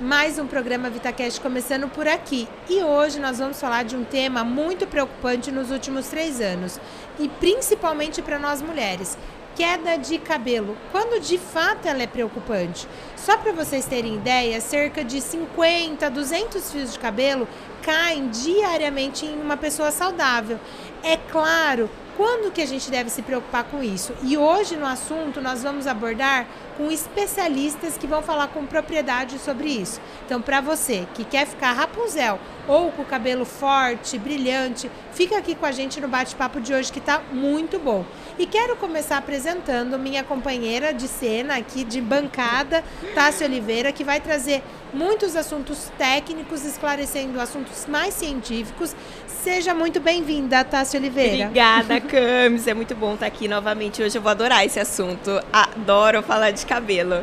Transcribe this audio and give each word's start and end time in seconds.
mais 0.00 0.38
um 0.38 0.46
programa 0.46 0.88
VitaCast 0.88 1.40
começando 1.40 1.88
por 1.88 2.06
aqui. 2.06 2.48
E 2.68 2.82
hoje 2.82 3.18
nós 3.18 3.38
vamos 3.38 3.60
falar 3.60 3.82
de 3.82 3.96
um 3.96 4.04
tema 4.04 4.44
muito 4.44 4.86
preocupante 4.86 5.50
nos 5.50 5.72
últimos 5.72 6.06
três 6.06 6.40
anos, 6.40 6.78
e 7.18 7.28
principalmente 7.28 8.22
para 8.22 8.38
nós 8.38 8.62
mulheres. 8.62 9.18
Queda 9.56 9.96
de 9.96 10.18
cabelo, 10.18 10.76
quando 10.92 11.20
de 11.20 11.36
fato 11.36 11.88
ela 11.88 12.00
é 12.00 12.06
preocupante. 12.06 12.86
Só 13.24 13.36
para 13.36 13.52
vocês 13.52 13.84
terem 13.84 14.14
ideia, 14.14 14.60
cerca 14.60 15.04
de 15.04 15.20
50, 15.20 16.08
200 16.10 16.72
fios 16.72 16.92
de 16.92 16.98
cabelo 16.98 17.48
caem 17.82 18.28
diariamente 18.28 19.26
em 19.26 19.40
uma 19.40 19.56
pessoa 19.56 19.90
saudável. 19.90 20.58
É 21.02 21.16
claro 21.16 21.90
quando 22.18 22.52
que 22.52 22.60
a 22.60 22.66
gente 22.66 22.90
deve 22.90 23.08
se 23.10 23.22
preocupar 23.22 23.62
com 23.62 23.80
isso? 23.80 24.12
E 24.24 24.36
hoje 24.36 24.76
no 24.76 24.84
assunto 24.84 25.40
nós 25.40 25.62
vamos 25.62 25.86
abordar 25.86 26.46
com 26.76 26.90
especialistas 26.90 27.96
que 27.96 28.08
vão 28.08 28.22
falar 28.22 28.48
com 28.48 28.66
propriedade 28.66 29.38
sobre 29.38 29.68
isso. 29.68 30.00
Então, 30.26 30.42
para 30.42 30.60
você 30.60 31.06
que 31.14 31.24
quer 31.24 31.46
ficar 31.46 31.72
Rapunzel 31.72 32.38
ou 32.66 32.90
com 32.90 33.02
o 33.02 33.04
cabelo 33.04 33.44
forte, 33.44 34.18
brilhante, 34.18 34.90
fica 35.12 35.38
aqui 35.38 35.54
com 35.54 35.64
a 35.64 35.72
gente 35.72 36.00
no 36.00 36.08
bate-papo 36.08 36.60
de 36.60 36.74
hoje 36.74 36.92
que 36.92 36.98
está 36.98 37.20
muito 37.32 37.78
bom. 37.78 38.04
E 38.36 38.46
quero 38.46 38.76
começar 38.76 39.18
apresentando 39.18 39.98
minha 39.98 40.22
companheira 40.22 40.92
de 40.92 41.06
cena 41.08 41.56
aqui 41.56 41.82
de 41.82 42.00
bancada, 42.00 42.84
Tássia 43.14 43.46
Oliveira, 43.46 43.92
que 43.92 44.04
vai 44.04 44.20
trazer 44.20 44.62
muitos 44.92 45.36
assuntos 45.36 45.90
técnicos, 45.98 46.64
esclarecendo 46.64 47.40
assuntos 47.40 47.86
mais 47.86 48.14
científicos. 48.14 48.94
Seja 49.26 49.74
muito 49.74 50.00
bem-vinda, 50.00 50.64
Tássia 50.64 50.98
Oliveira. 50.98 51.46
Obrigada, 51.46 52.00
Camis. 52.02 52.66
É 52.66 52.74
muito 52.74 52.94
bom 52.94 53.14
estar 53.14 53.26
aqui 53.26 53.48
novamente. 53.48 54.02
Hoje 54.02 54.18
eu 54.18 54.22
vou 54.22 54.30
adorar 54.30 54.64
esse 54.64 54.80
assunto. 54.80 55.40
Adoro 55.52 56.22
falar 56.22 56.50
de 56.50 56.64
cabelo. 56.66 57.22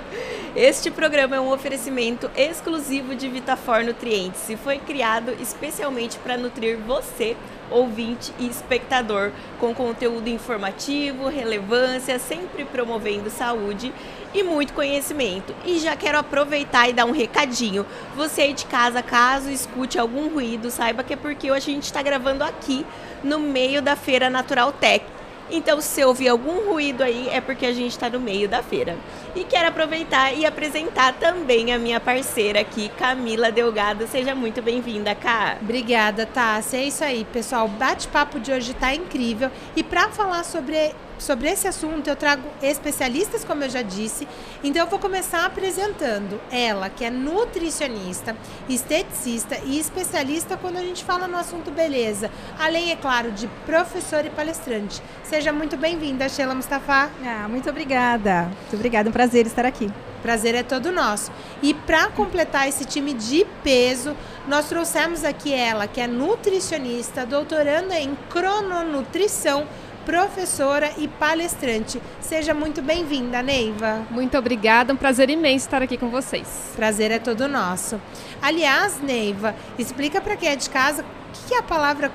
Este 0.55 0.89
programa 0.89 1.35
é 1.35 1.39
um 1.39 1.51
oferecimento 1.51 2.31
exclusivo 2.33 3.13
de 3.13 3.27
Vitafor 3.27 3.83
Nutrientes 3.83 4.49
e 4.49 4.55
foi 4.55 4.77
criado 4.77 5.35
especialmente 5.41 6.17
para 6.19 6.37
nutrir 6.37 6.77
você, 6.77 7.35
ouvinte 7.69 8.31
e 8.39 8.47
espectador, 8.47 9.33
com 9.59 9.75
conteúdo 9.75 10.29
informativo, 10.29 11.27
relevância, 11.27 12.17
sempre 12.19 12.63
promovendo 12.63 13.29
saúde 13.29 13.93
e 14.33 14.43
muito 14.43 14.71
conhecimento. 14.71 15.53
E 15.65 15.77
já 15.77 15.93
quero 15.97 16.19
aproveitar 16.19 16.87
e 16.87 16.93
dar 16.93 17.03
um 17.03 17.11
recadinho. 17.11 17.85
Você 18.15 18.43
aí 18.43 18.53
de 18.53 18.65
casa, 18.65 19.03
caso 19.03 19.51
escute 19.51 19.99
algum 19.99 20.29
ruído, 20.29 20.71
saiba 20.71 21.03
que 21.03 21.15
é 21.15 21.17
porque 21.17 21.51
hoje 21.51 21.69
a 21.69 21.73
gente 21.73 21.83
está 21.83 22.01
gravando 22.01 22.45
aqui 22.45 22.85
no 23.21 23.39
meio 23.39 23.81
da 23.81 23.97
Feira 23.97 24.29
Natural 24.29 24.71
Tech 24.71 25.03
então, 25.49 25.79
se 25.79 26.03
ouvir 26.03 26.27
algum 26.27 26.69
ruído 26.69 27.03
aí, 27.03 27.29
é 27.29 27.39
porque 27.39 27.65
a 27.65 27.73
gente 27.73 27.91
está 27.91 28.09
no 28.09 28.19
meio 28.19 28.49
da 28.49 28.63
feira. 28.63 28.97
E 29.35 29.43
quero 29.43 29.67
aproveitar 29.67 30.33
e 30.33 30.45
apresentar 30.45 31.13
também 31.13 31.71
a 31.71 31.77
minha 31.77 31.99
parceira 31.99 32.61
aqui, 32.61 32.89
Camila 32.97 33.51
Delgado. 33.51 34.07
Seja 34.07 34.33
muito 34.33 34.61
bem-vinda, 34.61 35.13
Cá. 35.13 35.57
Obrigada, 35.61 36.25
Tássia. 36.25 36.77
É 36.77 36.85
isso 36.85 37.03
aí, 37.03 37.25
pessoal. 37.31 37.65
O 37.65 37.69
bate-papo 37.69 38.39
de 38.39 38.51
hoje 38.51 38.71
está 38.71 38.93
incrível. 38.93 39.51
E 39.75 39.83
para 39.83 40.09
falar 40.09 40.43
sobre 40.43 40.93
sobre 41.17 41.49
esse 41.49 41.67
assunto 41.67 42.07
eu 42.07 42.15
trago 42.15 42.43
especialistas, 42.61 43.43
como 43.43 43.63
eu 43.63 43.69
já 43.69 43.81
disse. 43.81 44.27
Então 44.63 44.83
eu 44.83 44.89
vou 44.89 44.99
começar 44.99 45.45
apresentando 45.45 46.39
ela, 46.51 46.89
que 46.89 47.03
é 47.03 47.09
nutricionista, 47.09 48.35
esteticista 48.67 49.57
e 49.65 49.79
especialista 49.79 50.57
quando 50.57 50.77
a 50.77 50.81
gente 50.81 51.03
fala 51.03 51.27
no 51.27 51.37
assunto 51.37 51.71
beleza. 51.71 52.29
Além, 52.59 52.91
é 52.91 52.95
claro, 52.95 53.31
de 53.31 53.47
professora 53.65 54.27
e 54.27 54.29
palestrante. 54.29 55.01
Seja 55.23 55.51
muito 55.51 55.77
bem-vinda, 55.77 56.27
Sheila 56.29 56.55
Mustafa. 56.55 57.09
Ah, 57.23 57.47
muito 57.49 57.69
obrigada. 57.69 58.43
Muito 58.43 58.75
obrigada, 58.75 59.07
é 59.07 59.09
um 59.09 59.13
prazer 59.13 59.45
estar 59.45 59.65
aqui. 59.65 59.91
Prazer 60.21 60.55
é 60.55 60.63
todo 60.63 60.91
nosso. 60.91 61.31
E 61.61 61.71
para 61.73 62.07
completar 62.07 62.67
esse 62.67 62.83
time 62.83 63.13
de 63.13 63.45
peso, 63.63 64.15
nós 64.47 64.67
trouxemos 64.67 65.23
aqui 65.23 65.53
ela, 65.53 65.87
que 65.87 66.01
é 66.01 66.07
nutricionista, 66.07 67.27
doutoranda 67.27 67.99
em 67.99 68.17
crononutrição 68.29 69.67
professora 70.05 70.91
e 70.97 71.07
palestrante. 71.07 71.99
Seja 72.21 72.53
muito 72.53 72.81
bem-vinda, 72.81 73.41
Neiva. 73.41 74.05
Muito 74.11 74.37
obrigada, 74.37 74.93
um 74.93 74.95
prazer 74.95 75.29
imenso 75.29 75.65
estar 75.65 75.81
aqui 75.81 75.97
com 75.97 76.09
vocês. 76.09 76.71
Prazer 76.75 77.11
é 77.11 77.19
todo 77.19 77.47
nosso. 77.47 77.99
Aliás, 78.41 79.01
Neiva, 79.01 79.55
explica 79.79 80.21
para 80.21 80.35
quem 80.35 80.49
é 80.49 80.55
de 80.55 80.69
casa 80.69 81.03
o 81.03 81.47
que 81.47 81.55
é 81.55 81.57
a 81.57 81.63
palavra 81.63 82.11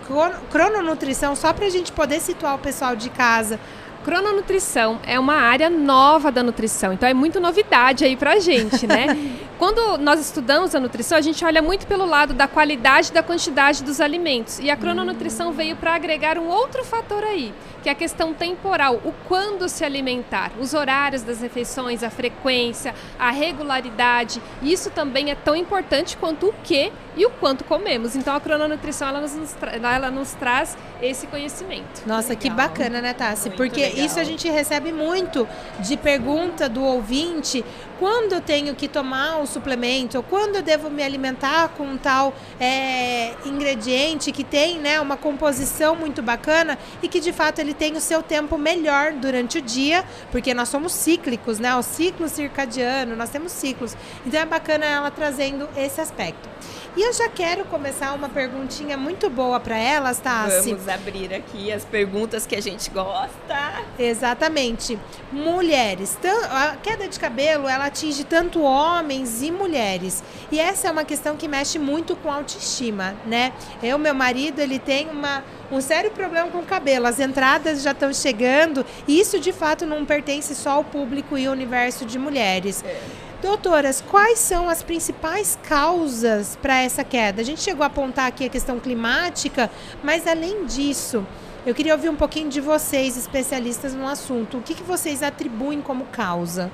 crononutrição, 0.50 1.34
só 1.34 1.52
para 1.52 1.66
a 1.66 1.70
gente 1.70 1.92
poder 1.92 2.20
situar 2.20 2.54
o 2.54 2.58
pessoal 2.58 2.94
de 2.94 3.10
casa. 3.10 3.58
Crononutrição 4.04 4.98
é 5.06 5.20
uma 5.20 5.34
área 5.34 5.68
nova 5.68 6.32
da 6.32 6.42
nutrição, 6.42 6.90
então 6.90 7.06
é 7.06 7.12
muito 7.12 7.38
novidade 7.38 8.02
aí 8.02 8.16
pra 8.16 8.38
gente, 8.38 8.86
né? 8.86 9.08
Quando 9.58 9.98
nós 9.98 10.18
estudamos 10.18 10.74
a 10.74 10.80
nutrição, 10.80 11.18
a 11.18 11.20
gente 11.20 11.44
olha 11.44 11.60
muito 11.60 11.86
pelo 11.86 12.06
lado 12.06 12.32
da 12.32 12.48
qualidade 12.48 13.10
e 13.10 13.12
da 13.12 13.22
quantidade 13.22 13.84
dos 13.84 14.00
alimentos. 14.00 14.58
E 14.58 14.70
a 14.70 14.76
crononutrição 14.76 15.52
veio 15.52 15.76
para 15.76 15.94
agregar 15.94 16.38
um 16.38 16.48
outro 16.48 16.82
fator 16.82 17.22
aí, 17.22 17.52
que 17.82 17.88
é 17.88 17.92
a 17.92 17.94
questão 17.94 18.34
temporal, 18.34 19.00
o 19.04 19.12
quando 19.26 19.68
se 19.68 19.84
alimentar, 19.84 20.52
os 20.60 20.74
horários 20.74 21.22
das 21.22 21.40
refeições, 21.40 22.02
a 22.02 22.10
frequência, 22.10 22.94
a 23.18 23.30
regularidade. 23.30 24.40
Isso 24.62 24.90
também 24.90 25.30
é 25.30 25.34
tão 25.34 25.56
importante 25.56 26.16
quanto 26.16 26.48
o 26.48 26.52
que 26.64 26.92
e 27.16 27.24
o 27.26 27.30
quanto 27.30 27.64
comemos. 27.64 28.14
Então 28.14 28.34
a 28.34 28.40
crononutrição 28.40 29.08
ela 29.08 29.20
nos, 29.20 29.56
ela 29.82 30.10
nos 30.10 30.32
traz 30.34 30.76
esse 31.02 31.26
conhecimento. 31.26 32.06
Nossa, 32.06 32.30
legal. 32.30 32.42
que 32.42 32.50
bacana, 32.50 33.00
né, 33.00 33.12
Tassi? 33.12 33.50
Porque 33.50 33.82
legal. 33.82 34.04
isso 34.04 34.20
a 34.20 34.24
gente 34.24 34.48
recebe 34.48 34.92
muito 34.92 35.48
de 35.80 35.96
pergunta 35.96 36.68
do 36.68 36.82
ouvinte 36.82 37.64
quando 37.98 38.32
eu 38.32 38.40
tenho 38.40 38.74
que 38.74 38.88
tomar 38.88 39.42
o 39.42 39.46
suplemento, 39.46 40.16
ou 40.16 40.22
quando 40.22 40.56
eu 40.56 40.62
devo 40.62 40.88
me 40.88 41.02
alimentar 41.02 41.68
com 41.76 41.84
um 41.84 41.98
tal 41.98 42.34
é, 42.58 43.34
ingrediente 43.44 44.32
que 44.32 44.42
tem 44.42 44.78
né, 44.78 44.98
uma 44.98 45.18
composição 45.18 45.94
muito 45.94 46.22
bacana 46.22 46.78
e 47.02 47.08
que 47.08 47.20
de 47.20 47.30
fato 47.30 47.58
ele 47.58 47.69
tem 47.74 47.96
o 47.96 48.00
seu 48.00 48.22
tempo 48.22 48.58
melhor 48.58 49.12
durante 49.12 49.58
o 49.58 49.62
dia, 49.62 50.04
porque 50.30 50.52
nós 50.54 50.68
somos 50.68 50.92
cíclicos, 50.92 51.58
né? 51.58 51.74
O 51.76 51.82
ciclo 51.82 52.28
circadiano, 52.28 53.16
nós 53.16 53.30
temos 53.30 53.52
ciclos. 53.52 53.96
Então 54.26 54.40
é 54.40 54.46
bacana 54.46 54.84
ela 54.84 55.10
trazendo 55.10 55.68
esse 55.76 56.00
aspecto. 56.00 56.48
E 56.96 57.02
eu 57.02 57.12
já 57.12 57.28
quero 57.28 57.64
começar 57.66 58.12
uma 58.14 58.28
perguntinha 58.28 58.96
muito 58.96 59.30
boa 59.30 59.60
para 59.60 59.78
elas, 59.78 60.18
Tassi. 60.18 60.70
Vamos 60.70 60.88
abrir 60.88 61.32
aqui 61.32 61.72
as 61.72 61.84
perguntas 61.84 62.46
que 62.46 62.56
a 62.56 62.60
gente 62.60 62.90
gosta. 62.90 63.84
Exatamente. 63.96 64.98
Mulheres. 65.30 66.18
A 66.50 66.76
queda 66.76 67.06
de 67.06 67.18
cabelo, 67.18 67.68
ela 67.68 67.86
atinge 67.86 68.24
tanto 68.24 68.60
homens 68.62 69.40
e 69.40 69.52
mulheres. 69.52 70.22
E 70.50 70.58
essa 70.58 70.88
é 70.88 70.90
uma 70.90 71.04
questão 71.04 71.36
que 71.36 71.46
mexe 71.46 71.78
muito 71.78 72.16
com 72.16 72.28
a 72.28 72.34
autoestima, 72.34 73.14
né? 73.24 73.52
Eu, 73.80 73.96
meu 73.96 74.14
marido, 74.14 74.58
ele 74.58 74.80
tem 74.80 75.08
uma 75.08 75.44
um 75.70 75.80
sério 75.80 76.10
problema 76.10 76.48
com 76.50 76.58
o 76.58 76.64
cabelo. 76.64 77.06
As 77.06 77.20
entradas 77.20 77.82
já 77.82 77.92
estão 77.92 78.12
chegando 78.12 78.84
e 79.06 79.20
isso 79.20 79.38
de 79.38 79.52
fato 79.52 79.86
não 79.86 80.04
pertence 80.04 80.54
só 80.54 80.70
ao 80.70 80.84
público 80.84 81.38
e 81.38 81.46
ao 81.46 81.52
universo 81.52 82.04
de 82.04 82.18
mulheres. 82.18 82.82
É. 82.84 83.00
Doutoras, 83.42 84.02
quais 84.02 84.38
são 84.38 84.68
as 84.68 84.82
principais 84.82 85.58
causas 85.62 86.58
para 86.60 86.82
essa 86.82 87.02
queda? 87.02 87.40
A 87.40 87.44
gente 87.44 87.62
chegou 87.62 87.82
a 87.82 87.86
apontar 87.86 88.26
aqui 88.26 88.44
a 88.44 88.50
questão 88.50 88.78
climática, 88.78 89.70
mas 90.02 90.26
além 90.26 90.66
disso, 90.66 91.26
eu 91.64 91.74
queria 91.74 91.94
ouvir 91.94 92.10
um 92.10 92.16
pouquinho 92.16 92.50
de 92.50 92.60
vocês, 92.60 93.16
especialistas 93.16 93.94
no 93.94 94.06
assunto. 94.06 94.58
O 94.58 94.62
que, 94.62 94.74
que 94.74 94.82
vocês 94.82 95.22
atribuem 95.22 95.80
como 95.80 96.04
causa? 96.06 96.70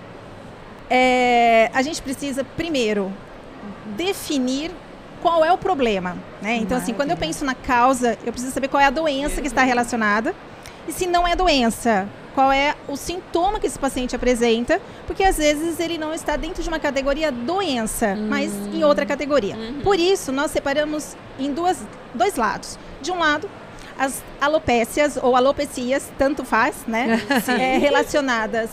É, 0.91 1.71
a 1.73 1.83
gente 1.83 2.03
precisa, 2.03 2.43
primeiro, 2.43 3.13
definir 3.97 4.73
qual 5.27 5.45
é 5.45 5.53
o 5.53 5.59
problema. 5.59 6.17
Né? 6.41 6.55
Então, 6.59 6.79
assim, 6.79 6.95
quando 6.95 7.11
eu 7.11 7.17
penso 7.17 7.45
na 7.45 7.53
causa, 7.53 8.17
eu 8.25 8.33
preciso 8.33 8.55
saber 8.55 8.69
qual 8.69 8.81
é 8.81 8.87
a 8.87 8.91
doença 8.91 9.41
que 9.41 9.49
está 9.49 9.65
relacionada. 9.65 10.33
E 10.87 10.93
se 10.93 11.05
não 11.05 11.27
é 11.27 11.35
doença, 11.35 12.09
qual 12.33 12.53
é 12.53 12.77
o 12.87 12.95
sintoma 12.95 13.59
que 13.59 13.67
esse 13.67 13.77
paciente 13.77 14.15
apresenta, 14.15 14.81
porque 15.05 15.25
às 15.25 15.37
vezes 15.37 15.81
ele 15.81 15.99
não 15.99 16.15
está 16.15 16.37
dentro 16.37 16.63
de 16.63 16.69
uma 16.69 16.79
categoria 16.79 17.33
doença, 17.33 18.11
uhum. 18.11 18.29
mas 18.29 18.53
em 18.73 18.85
outra 18.85 19.05
categoria. 19.05 19.57
Uhum. 19.57 19.81
Por 19.83 19.99
isso, 19.99 20.31
nós 20.31 20.53
separamos 20.53 21.17
em 21.41 21.53
duas, 21.53 21.77
dois 22.15 22.37
lados. 22.37 22.79
De 23.03 23.11
um 23.11 23.19
lado, 23.19 23.51
as 23.99 24.23
alopécias 24.41 25.19
ou 25.21 25.35
alopecias, 25.35 26.09
tanto 26.17 26.45
faz, 26.45 26.85
né? 26.87 27.21
é, 27.59 27.79
relacionadas 27.79 28.71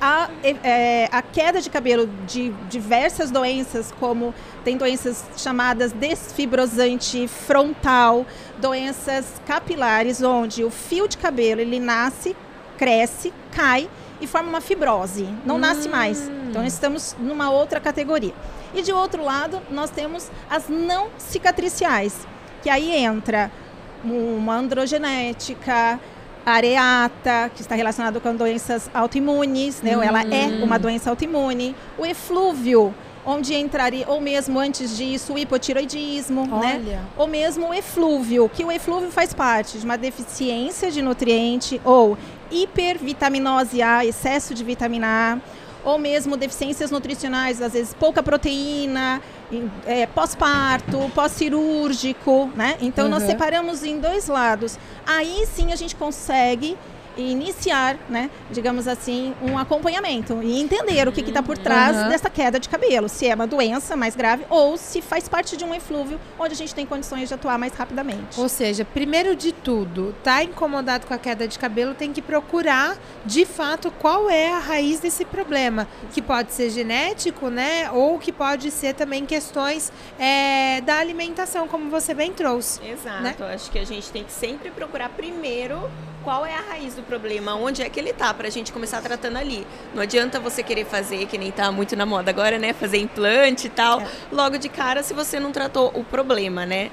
à, 0.00 0.28
é, 0.42 1.08
à 1.10 1.22
queda 1.22 1.60
de 1.60 1.70
cabelo 1.70 2.08
de 2.26 2.50
diversas 2.68 3.30
doenças, 3.30 3.92
como 3.98 4.34
tem 4.64 4.76
doenças 4.76 5.24
chamadas 5.36 5.92
desfibrosante 5.92 7.26
frontal, 7.28 8.26
doenças 8.58 9.40
capilares, 9.46 10.22
onde 10.22 10.64
o 10.64 10.70
fio 10.70 11.08
de 11.08 11.16
cabelo 11.16 11.60
ele 11.60 11.80
nasce 11.80 12.36
cresce, 12.76 13.32
cai 13.52 13.88
e 14.20 14.26
forma 14.26 14.48
uma 14.48 14.60
fibrose, 14.60 15.28
não 15.44 15.56
hum. 15.56 15.58
nasce 15.58 15.88
mais. 15.88 16.30
Então 16.48 16.64
estamos 16.64 17.16
numa 17.18 17.50
outra 17.50 17.80
categoria. 17.80 18.34
E 18.74 18.82
de 18.82 18.92
outro 18.92 19.22
lado, 19.24 19.60
nós 19.70 19.90
temos 19.90 20.30
as 20.48 20.68
não 20.68 21.08
cicatriciais, 21.18 22.26
que 22.62 22.70
aí 22.70 22.94
entra 22.94 23.50
uma 24.04 24.56
androgenética, 24.56 25.98
areata, 26.46 27.50
que 27.52 27.60
está 27.60 27.74
relacionado 27.74 28.20
com 28.20 28.32
doenças 28.36 28.88
autoimunes, 28.94 29.82
né? 29.82 29.90
Ela 29.90 30.22
é 30.22 30.46
hum. 30.46 30.62
uma 30.62 30.78
doença 30.78 31.10
autoimune. 31.10 31.74
O 31.98 32.06
eflúvio, 32.06 32.94
onde 33.24 33.52
entraria, 33.54 34.08
ou 34.08 34.20
mesmo 34.20 34.60
antes 34.60 34.96
disso, 34.96 35.34
o 35.34 35.38
hipotiroidismo, 35.38 36.46
né? 36.46 36.80
Olha. 36.80 37.00
Ou 37.16 37.26
mesmo 37.26 37.70
o 37.70 37.74
eflúvio, 37.74 38.48
que 38.48 38.64
o 38.64 38.70
eflúvio 38.70 39.10
faz 39.10 39.34
parte 39.34 39.76
de 39.76 39.84
uma 39.84 39.98
deficiência 39.98 40.88
de 40.88 41.02
nutriente 41.02 41.80
ou 41.84 42.16
hipervitaminose 42.48 43.82
A, 43.82 44.06
excesso 44.06 44.54
de 44.54 44.62
vitamina 44.62 45.06
A, 45.08 45.38
ou 45.86 45.98
mesmo 45.98 46.36
deficiências 46.36 46.92
nutricionais, 46.92 47.60
às 47.60 47.72
vezes 47.72 47.92
pouca 47.94 48.22
proteína, 48.22 49.20
é, 49.86 50.06
pós-parto, 50.06 51.10
pós-cirúrgico, 51.14 52.50
né? 52.56 52.76
Então 52.80 53.08
nós 53.08 53.22
Uhum. 53.22 53.28
separamos 53.30 53.82
em 53.84 54.00
dois 54.00 54.26
lados. 54.28 54.78
Aí 55.06 55.46
sim 55.46 55.72
a 55.72 55.76
gente 55.76 55.94
consegue 55.96 56.76
iniciar, 57.16 57.96
né, 58.08 58.30
digamos 58.50 58.86
assim, 58.88 59.34
um 59.42 59.58
acompanhamento 59.58 60.40
e 60.42 60.60
entender 60.60 61.08
o 61.08 61.12
que 61.12 61.20
está 61.20 61.42
por 61.42 61.56
trás 61.58 61.96
Uhum. 61.96 62.08
dessa 62.08 62.28
queda 62.30 62.58
de 62.58 62.68
cabelo, 62.68 63.08
se 63.08 63.26
é 63.28 63.34
uma 63.34 63.46
doença 63.46 63.96
mais 63.96 64.14
grave 64.16 64.44
ou 64.50 64.76
se 64.76 65.00
faz 65.00 65.28
parte 65.28 65.56
de 65.56 65.64
um 65.64 65.74
eflúvio 65.74 66.18
onde 66.38 66.52
a 66.52 66.56
gente 66.56 66.74
tem 66.74 66.84
condições 66.86 67.28
de 67.28 67.34
atuar 67.34 67.58
mais 67.58 67.72
rapidamente. 67.74 68.38
Ou 68.38 68.48
seja, 68.48 68.84
primeiro 68.84 69.34
de 69.36 69.52
tudo, 69.52 70.14
tá 70.22 70.42
incomodado 70.42 71.06
com 71.06 71.14
a 71.14 71.18
queda 71.18 71.46
de 71.48 71.58
cabelo, 71.58 71.94
tem 71.94 72.12
que 72.12 72.20
procurar 72.22 72.96
de 73.24 73.44
fato 73.44 73.90
qual 73.90 74.28
é 74.30 74.52
a 74.52 74.58
raiz 74.58 75.00
desse 75.00 75.24
problema, 75.24 75.86
que 76.12 76.20
pode 76.22 76.52
ser 76.52 76.70
genético, 76.70 77.48
né? 77.48 77.90
Ou 77.92 78.18
que 78.18 78.32
pode 78.32 78.70
ser 78.70 78.94
também 78.94 79.24
questões 79.26 79.92
é, 80.18 80.80
da 80.82 80.96
alimentação, 80.98 81.68
como 81.68 81.90
você 81.90 82.14
bem 82.14 82.32
trouxe. 82.32 82.80
Exato. 82.86 83.22
né? 83.22 83.34
Acho 83.54 83.70
que 83.70 83.78
a 83.78 83.84
gente 83.84 84.10
tem 84.10 84.24
que 84.24 84.32
sempre 84.32 84.70
procurar 84.70 85.08
primeiro 85.10 85.88
qual 86.26 86.44
é 86.44 86.56
a 86.56 86.60
raiz 86.60 86.92
do 86.96 87.04
problema, 87.04 87.54
onde 87.54 87.82
é 87.84 87.88
que 87.88 88.00
ele 88.00 88.12
tá, 88.12 88.34
pra 88.34 88.50
gente 88.50 88.72
começar 88.72 89.00
tratando 89.00 89.36
ali. 89.36 89.64
Não 89.94 90.02
adianta 90.02 90.40
você 90.40 90.60
querer 90.60 90.84
fazer, 90.84 91.24
que 91.26 91.38
nem 91.38 91.52
tá 91.52 91.70
muito 91.70 91.94
na 91.94 92.04
moda 92.04 92.28
agora, 92.28 92.58
né? 92.58 92.72
Fazer 92.72 92.98
implante 92.98 93.68
e 93.68 93.70
tal, 93.70 94.00
É. 94.00 94.08
logo 94.32 94.58
de 94.58 94.68
cara, 94.68 95.04
se 95.04 95.14
você 95.14 95.38
não 95.38 95.52
tratou 95.52 95.92
o 95.94 96.02
problema, 96.02 96.66
né? 96.66 96.90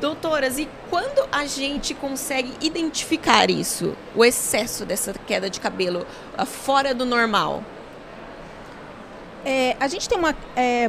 Doutoras, 0.00 0.56
e 0.56 0.68
quando 0.88 1.28
a 1.32 1.46
gente 1.46 1.94
consegue 1.94 2.52
identificar 2.60 3.50
isso, 3.50 3.96
o 4.14 4.24
excesso 4.24 4.86
dessa 4.86 5.12
queda 5.26 5.50
de 5.50 5.58
cabelo 5.58 6.06
ah, 6.38 6.46
fora 6.46 6.94
do 6.94 7.04
normal? 7.04 7.64
É, 9.44 9.76
a 9.80 9.88
gente 9.88 10.08
tem 10.08 10.16
uma. 10.16 10.32
é, 10.54 10.88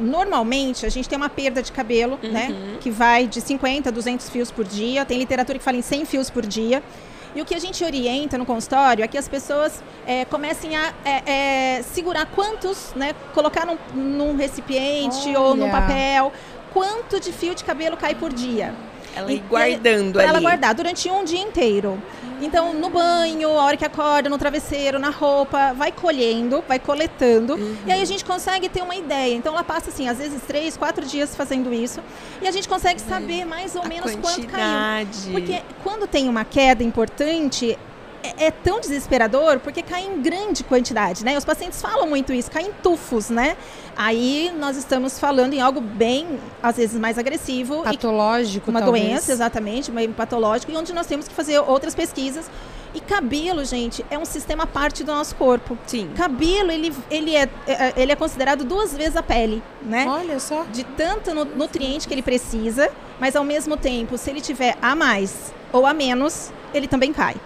normalmente, 0.00 0.86
a 0.86 0.88
gente 0.88 1.08
tem 1.08 1.16
uma 1.16 1.28
perda 1.28 1.62
de 1.62 1.70
cabelo, 1.70 2.18
né? 2.22 2.48
Uhum. 2.50 2.78
Que 2.80 2.90
vai 2.90 3.26
de 3.26 3.40
50 3.40 3.88
a 3.88 3.92
200 3.92 4.28
fios 4.28 4.50
por 4.50 4.64
dia. 4.64 5.04
Tem 5.04 5.18
literatura 5.18 5.58
que 5.58 5.64
fala 5.64 5.76
em 5.76 5.82
100 5.82 6.04
fios 6.04 6.30
por 6.30 6.46
dia. 6.46 6.82
E 7.34 7.40
o 7.40 7.44
que 7.44 7.54
a 7.54 7.58
gente 7.60 7.84
orienta 7.84 8.36
no 8.36 8.44
consultório 8.44 9.04
é 9.04 9.08
que 9.08 9.16
as 9.16 9.28
pessoas 9.28 9.82
é, 10.04 10.24
comecem 10.24 10.74
a 10.76 10.92
é, 11.04 11.32
é, 11.78 11.82
segurar 11.82 12.26
quantos, 12.26 12.92
né? 12.96 13.14
Colocar 13.32 13.66
num, 13.66 13.78
num 13.94 14.36
recipiente 14.36 15.34
ou 15.36 15.54
num 15.54 15.64
Olha. 15.64 15.72
papel. 15.72 16.32
Quanto 16.72 17.20
de 17.20 17.32
fio 17.32 17.54
de 17.54 17.62
cabelo 17.62 17.96
cai 17.96 18.14
por 18.14 18.32
dia? 18.32 18.74
Ela 19.14 19.32
E- 19.32 19.38
guardando 19.38 20.12
Pra 20.14 20.22
ali. 20.22 20.30
ela 20.30 20.40
guardar 20.40 20.74
durante 20.74 21.08
um 21.10 21.24
dia 21.24 21.40
inteiro. 21.40 22.00
Então, 22.42 22.72
no 22.72 22.88
banho, 22.88 23.50
a 23.50 23.64
hora 23.64 23.76
que 23.76 23.84
acorda, 23.84 24.30
no 24.30 24.38
travesseiro, 24.38 24.98
na 24.98 25.10
roupa, 25.10 25.74
vai 25.74 25.92
colhendo, 25.92 26.64
vai 26.66 26.78
coletando. 26.78 27.58
E 27.86 27.92
aí 27.92 28.00
a 28.00 28.04
gente 28.06 28.24
consegue 28.24 28.66
ter 28.70 28.80
uma 28.82 28.94
ideia. 28.96 29.34
Então, 29.34 29.52
ela 29.52 29.62
passa, 29.62 29.90
assim, 29.90 30.08
às 30.08 30.16
vezes 30.16 30.40
três, 30.46 30.74
quatro 30.74 31.04
dias 31.04 31.36
fazendo 31.36 31.70
isso. 31.72 32.00
E 32.40 32.48
a 32.48 32.50
gente 32.50 32.66
consegue 32.66 32.98
saber 33.00 33.44
mais 33.44 33.76
ou 33.76 33.82
a 33.82 33.86
menos 33.88 34.12
quanto 34.16 34.46
caiu. 34.46 34.48
quantidade. 34.48 35.28
Porque 35.32 35.60
quando 35.84 36.06
tem 36.06 36.30
uma 36.30 36.44
queda 36.44 36.82
importante, 36.82 37.78
é, 38.22 38.46
é 38.46 38.50
tão 38.50 38.80
desesperador 38.80 39.58
porque 39.60 39.82
cai 39.82 40.02
em 40.06 40.20
grande 40.20 40.62
quantidade, 40.64 41.24
né? 41.24 41.36
Os 41.36 41.44
pacientes 41.44 41.80
falam 41.80 42.06
muito 42.06 42.32
isso, 42.32 42.50
cai 42.50 42.64
em 42.64 42.72
tufos, 42.82 43.30
né? 43.30 43.56
Aí 43.96 44.52
nós 44.58 44.76
estamos 44.76 45.18
falando 45.18 45.52
em 45.54 45.60
algo 45.60 45.80
bem, 45.80 46.38
às 46.62 46.76
vezes, 46.76 46.98
mais 46.98 47.18
agressivo 47.18 47.80
e 47.82 47.84
Patológico, 47.84 48.70
uma 48.70 48.80
talvez. 48.80 49.04
doença, 49.04 49.32
exatamente, 49.32 49.90
meio 49.90 50.12
patológico, 50.12 50.72
e 50.72 50.76
onde 50.76 50.92
nós 50.92 51.06
temos 51.06 51.28
que 51.28 51.34
fazer 51.34 51.58
outras 51.58 51.94
pesquisas. 51.94 52.50
E 52.92 52.98
cabelo, 53.00 53.64
gente, 53.64 54.04
é 54.10 54.18
um 54.18 54.24
sistema 54.24 54.66
parte 54.66 55.04
do 55.04 55.12
nosso 55.12 55.36
corpo. 55.36 55.78
Sim. 55.86 56.10
Cabelo, 56.16 56.72
ele, 56.72 56.92
ele, 57.08 57.36
é, 57.36 57.48
é- 57.66 57.92
ele 57.96 58.10
é 58.10 58.16
considerado 58.16 58.64
duas 58.64 58.96
vezes 58.96 59.14
a 59.16 59.22
pele, 59.22 59.62
né? 59.82 60.06
Olha 60.08 60.40
só. 60.40 60.64
De 60.72 60.82
tanto 60.82 61.32
nu- 61.32 61.44
nutriente 61.44 62.08
que 62.08 62.14
ele 62.14 62.22
precisa, 62.22 62.90
mas 63.20 63.36
ao 63.36 63.44
mesmo 63.44 63.76
tempo, 63.76 64.18
se 64.18 64.28
ele 64.30 64.40
tiver 64.40 64.76
a 64.82 64.96
mais 64.96 65.52
ou 65.72 65.86
a 65.86 65.94
menos, 65.94 66.50
ele 66.74 66.88
também 66.88 67.12
cai. 67.12 67.36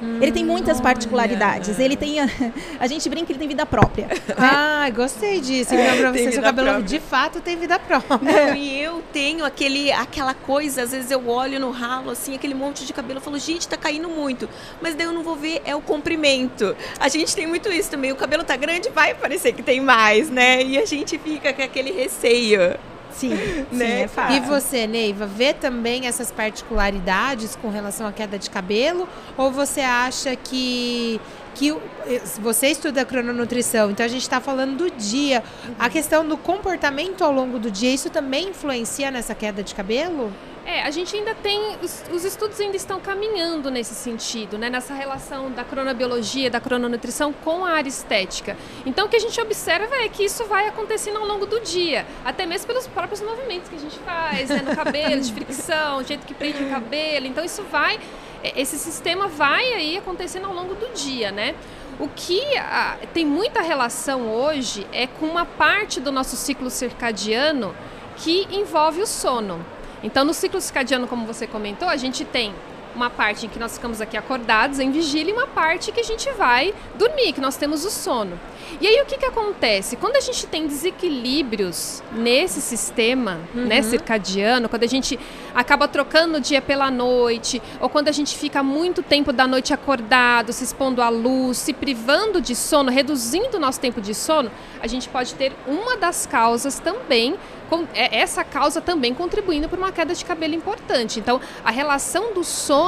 Ele 0.00 0.32
tem 0.32 0.44
muitas 0.44 0.80
particularidades. 0.80 1.78
Ele 1.78 1.96
tem. 1.96 2.20
A, 2.20 2.28
a 2.78 2.86
gente 2.86 3.08
brinca 3.08 3.26
que 3.26 3.32
ele 3.32 3.38
tem 3.38 3.48
vida 3.48 3.66
própria. 3.66 4.08
Ah, 4.38 4.88
gostei 4.90 5.40
disso. 5.40 5.70
Pra 5.70 6.12
você, 6.12 6.32
seu 6.32 6.42
cabelo 6.42 6.68
própria. 6.68 6.86
de 6.86 7.00
fato 7.00 7.40
tem 7.40 7.56
vida 7.56 7.78
própria. 7.78 8.18
Não, 8.20 8.54
e 8.54 8.80
eu 8.80 9.02
tenho 9.12 9.44
aquele, 9.44 9.90
aquela 9.90 10.34
coisa, 10.34 10.82
às 10.82 10.92
vezes 10.92 11.10
eu 11.10 11.28
olho 11.28 11.58
no 11.58 11.70
ralo, 11.70 12.10
assim, 12.10 12.34
aquele 12.34 12.54
monte 12.54 12.84
de 12.84 12.92
cabelo, 12.92 13.18
eu 13.18 13.22
falo, 13.22 13.38
gente, 13.38 13.66
tá 13.66 13.76
caindo 13.76 14.08
muito. 14.08 14.48
Mas 14.80 14.94
daí 14.94 15.06
eu 15.06 15.12
não 15.12 15.22
vou 15.22 15.36
ver, 15.36 15.62
é 15.64 15.74
o 15.74 15.80
comprimento. 15.80 16.76
A 17.00 17.08
gente 17.08 17.34
tem 17.34 17.46
muito 17.46 17.70
isso 17.70 17.90
também, 17.90 18.12
o 18.12 18.16
cabelo 18.16 18.44
tá 18.44 18.56
grande, 18.56 18.90
vai 18.90 19.14
parecer 19.14 19.52
que 19.52 19.62
tem 19.62 19.80
mais, 19.80 20.28
né? 20.28 20.62
E 20.62 20.78
a 20.78 20.84
gente 20.84 21.18
fica 21.18 21.52
com 21.52 21.62
aquele 21.62 21.90
receio. 21.92 22.76
Sim, 23.16 23.30
sim, 23.70 23.76
Né? 23.76 24.02
é 24.02 24.08
fácil. 24.08 24.36
E 24.36 24.40
você, 24.40 24.86
Neiva, 24.86 25.26
vê 25.26 25.52
também 25.54 26.06
essas 26.06 26.30
particularidades 26.30 27.56
com 27.56 27.70
relação 27.70 28.06
à 28.06 28.12
queda 28.12 28.38
de 28.38 28.50
cabelo? 28.50 29.08
Ou 29.36 29.50
você 29.50 29.80
acha 29.80 30.34
que. 30.36 31.20
Que 31.54 31.70
eh, 31.70 32.20
você 32.38 32.66
estuda 32.66 33.02
crononutrição, 33.02 33.90
então 33.90 34.04
a 34.04 34.08
gente 34.08 34.20
está 34.20 34.42
falando 34.42 34.76
do 34.76 34.90
dia. 34.90 35.42
A 35.78 35.88
questão 35.88 36.26
do 36.28 36.36
comportamento 36.36 37.24
ao 37.24 37.32
longo 37.32 37.58
do 37.58 37.70
dia, 37.70 37.94
isso 37.94 38.10
também 38.10 38.50
influencia 38.50 39.10
nessa 39.10 39.34
queda 39.34 39.62
de 39.62 39.74
cabelo? 39.74 40.30
É, 40.66 40.82
a 40.82 40.90
gente 40.90 41.14
ainda 41.14 41.32
tem. 41.32 41.76
Os, 41.80 42.02
os 42.12 42.24
estudos 42.24 42.60
ainda 42.60 42.76
estão 42.76 42.98
caminhando 42.98 43.70
nesse 43.70 43.94
sentido, 43.94 44.58
né? 44.58 44.68
Nessa 44.68 44.94
relação 44.94 45.48
da 45.52 45.62
cronobiologia, 45.62 46.50
da 46.50 46.60
crononutrição 46.60 47.32
com 47.32 47.64
a 47.64 47.70
área 47.70 47.88
estética. 47.88 48.56
Então, 48.84 49.06
o 49.06 49.08
que 49.08 49.14
a 49.14 49.20
gente 49.20 49.40
observa 49.40 49.94
é 49.94 50.08
que 50.08 50.24
isso 50.24 50.44
vai 50.46 50.66
acontecendo 50.66 51.18
ao 51.18 51.24
longo 51.24 51.46
do 51.46 51.60
dia, 51.60 52.04
até 52.24 52.44
mesmo 52.44 52.66
pelos 52.66 52.88
próprios 52.88 53.20
movimentos 53.22 53.68
que 53.68 53.76
a 53.76 53.78
gente 53.78 53.96
faz, 54.00 54.50
né? 54.50 54.62
No 54.66 54.74
cabelo, 54.74 55.20
de 55.20 55.32
fricção, 55.32 55.98
o 55.98 56.02
jeito 56.02 56.26
que 56.26 56.34
prende 56.34 56.60
o 56.64 56.68
cabelo. 56.68 57.26
Então, 57.26 57.44
isso 57.44 57.62
vai. 57.70 58.00
é, 58.42 58.60
Esse 58.60 58.76
sistema 58.76 59.28
vai 59.28 59.72
aí 59.72 59.96
acontecendo 59.96 60.46
ao 60.46 60.52
longo 60.52 60.74
do 60.74 60.92
dia, 60.92 61.30
né? 61.30 61.54
O 62.00 62.08
que 62.08 62.42
ah, 62.58 62.98
tem 63.14 63.24
muita 63.24 63.62
relação 63.62 64.28
hoje 64.34 64.84
é 64.92 65.06
com 65.06 65.26
uma 65.26 65.46
parte 65.46 66.00
do 66.00 66.10
nosso 66.10 66.34
ciclo 66.34 66.70
circadiano 66.70 67.72
que 68.16 68.48
envolve 68.50 69.00
o 69.00 69.06
sono. 69.06 69.64
Então, 70.06 70.24
no 70.24 70.32
ciclo 70.32 70.60
circadiano, 70.60 71.08
como 71.08 71.26
você 71.26 71.48
comentou, 71.48 71.88
a 71.88 71.96
gente 71.96 72.24
tem 72.24 72.54
uma 72.96 73.10
parte 73.10 73.46
em 73.46 73.48
que 73.48 73.58
nós 73.58 73.74
ficamos 73.74 74.00
aqui 74.00 74.16
acordados 74.16 74.78
em 74.80 74.90
vigília 74.90 75.30
e 75.30 75.34
uma 75.34 75.46
parte 75.46 75.92
que 75.92 76.00
a 76.00 76.02
gente 76.02 76.28
vai 76.32 76.74
dormir, 76.96 77.32
que 77.34 77.40
nós 77.40 77.56
temos 77.56 77.84
o 77.84 77.90
sono. 77.90 78.40
E 78.80 78.86
aí 78.86 79.00
o 79.00 79.04
que, 79.06 79.16
que 79.18 79.26
acontece? 79.26 79.96
Quando 79.96 80.16
a 80.16 80.20
gente 80.20 80.46
tem 80.46 80.66
desequilíbrios 80.66 82.02
nesse 82.12 82.60
sistema 82.60 83.38
né, 83.54 83.82
circadiano, 83.82 84.68
quando 84.68 84.82
a 84.82 84.88
gente 84.88 85.18
acaba 85.54 85.86
trocando 85.86 86.38
o 86.38 86.40
dia 86.40 86.60
pela 86.60 86.90
noite, 86.90 87.62
ou 87.80 87.88
quando 87.88 88.08
a 88.08 88.12
gente 88.12 88.36
fica 88.36 88.62
muito 88.62 89.02
tempo 89.02 89.32
da 89.32 89.46
noite 89.46 89.72
acordado, 89.72 90.52
se 90.52 90.64
expondo 90.64 91.00
à 91.02 91.08
luz, 91.08 91.58
se 91.58 91.72
privando 91.72 92.40
de 92.40 92.54
sono, 92.54 92.90
reduzindo 92.90 93.56
o 93.56 93.60
nosso 93.60 93.80
tempo 93.80 94.00
de 94.00 94.14
sono, 94.14 94.50
a 94.80 94.86
gente 94.86 95.08
pode 95.08 95.34
ter 95.34 95.52
uma 95.66 95.96
das 95.96 96.26
causas 96.26 96.78
também 96.78 97.36
com- 97.68 97.84
é- 97.94 98.18
essa 98.20 98.44
causa 98.44 98.80
também 98.80 99.12
contribuindo 99.12 99.68
para 99.68 99.78
uma 99.78 99.90
queda 99.90 100.14
de 100.14 100.24
cabelo 100.24 100.54
importante. 100.54 101.18
Então, 101.18 101.40
a 101.64 101.70
relação 101.70 102.32
do 102.32 102.44
sono 102.44 102.85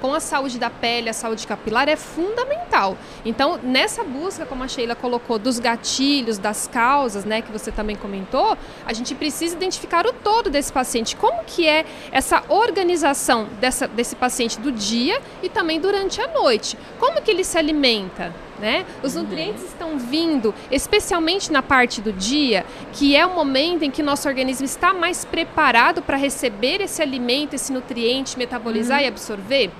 com 0.00 0.14
a 0.14 0.20
saúde 0.20 0.58
da 0.58 0.70
pele, 0.70 1.08
a 1.08 1.12
saúde 1.12 1.46
capilar 1.46 1.88
é 1.88 1.96
fundamental. 1.96 2.96
Então, 3.24 3.58
nessa 3.62 4.04
busca, 4.04 4.46
como 4.46 4.64
a 4.64 4.68
Sheila 4.68 4.94
colocou, 4.94 5.38
dos 5.38 5.58
gatilhos, 5.58 6.38
das 6.38 6.66
causas, 6.66 7.24
né, 7.24 7.42
que 7.42 7.50
você 7.50 7.70
também 7.70 7.96
comentou, 7.96 8.56
a 8.84 8.92
gente 8.92 9.14
precisa 9.14 9.54
identificar 9.54 10.06
o 10.06 10.12
todo 10.12 10.50
desse 10.50 10.72
paciente. 10.72 11.16
Como 11.16 11.44
que 11.44 11.66
é 11.66 11.84
essa 12.12 12.42
organização 12.48 13.48
dessa, 13.60 13.86
desse 13.86 14.16
paciente 14.16 14.58
do 14.58 14.72
dia 14.72 15.20
e 15.42 15.48
também 15.48 15.80
durante 15.80 16.20
a 16.20 16.28
noite? 16.28 16.76
Como 16.98 17.20
que 17.22 17.30
ele 17.30 17.44
se 17.44 17.58
alimenta? 17.58 18.32
Né? 18.60 18.84
Os 19.02 19.14
nutrientes 19.14 19.64
estão 19.64 19.98
vindo, 19.98 20.54
especialmente 20.70 21.50
na 21.50 21.62
parte 21.62 22.02
do 22.02 22.12
dia, 22.12 22.66
que 22.92 23.16
é 23.16 23.24
o 23.24 23.34
momento 23.34 23.84
em 23.84 23.90
que 23.90 24.02
nosso 24.02 24.28
organismo 24.28 24.66
está 24.66 24.92
mais 24.92 25.24
preparado 25.24 26.02
para 26.02 26.18
receber 26.18 26.82
esse 26.82 27.00
alimento, 27.00 27.54
esse 27.54 27.72
nutriente, 27.72 28.36
metabolizar 28.36 29.02
e 29.02 29.06
absorver? 29.06 29.70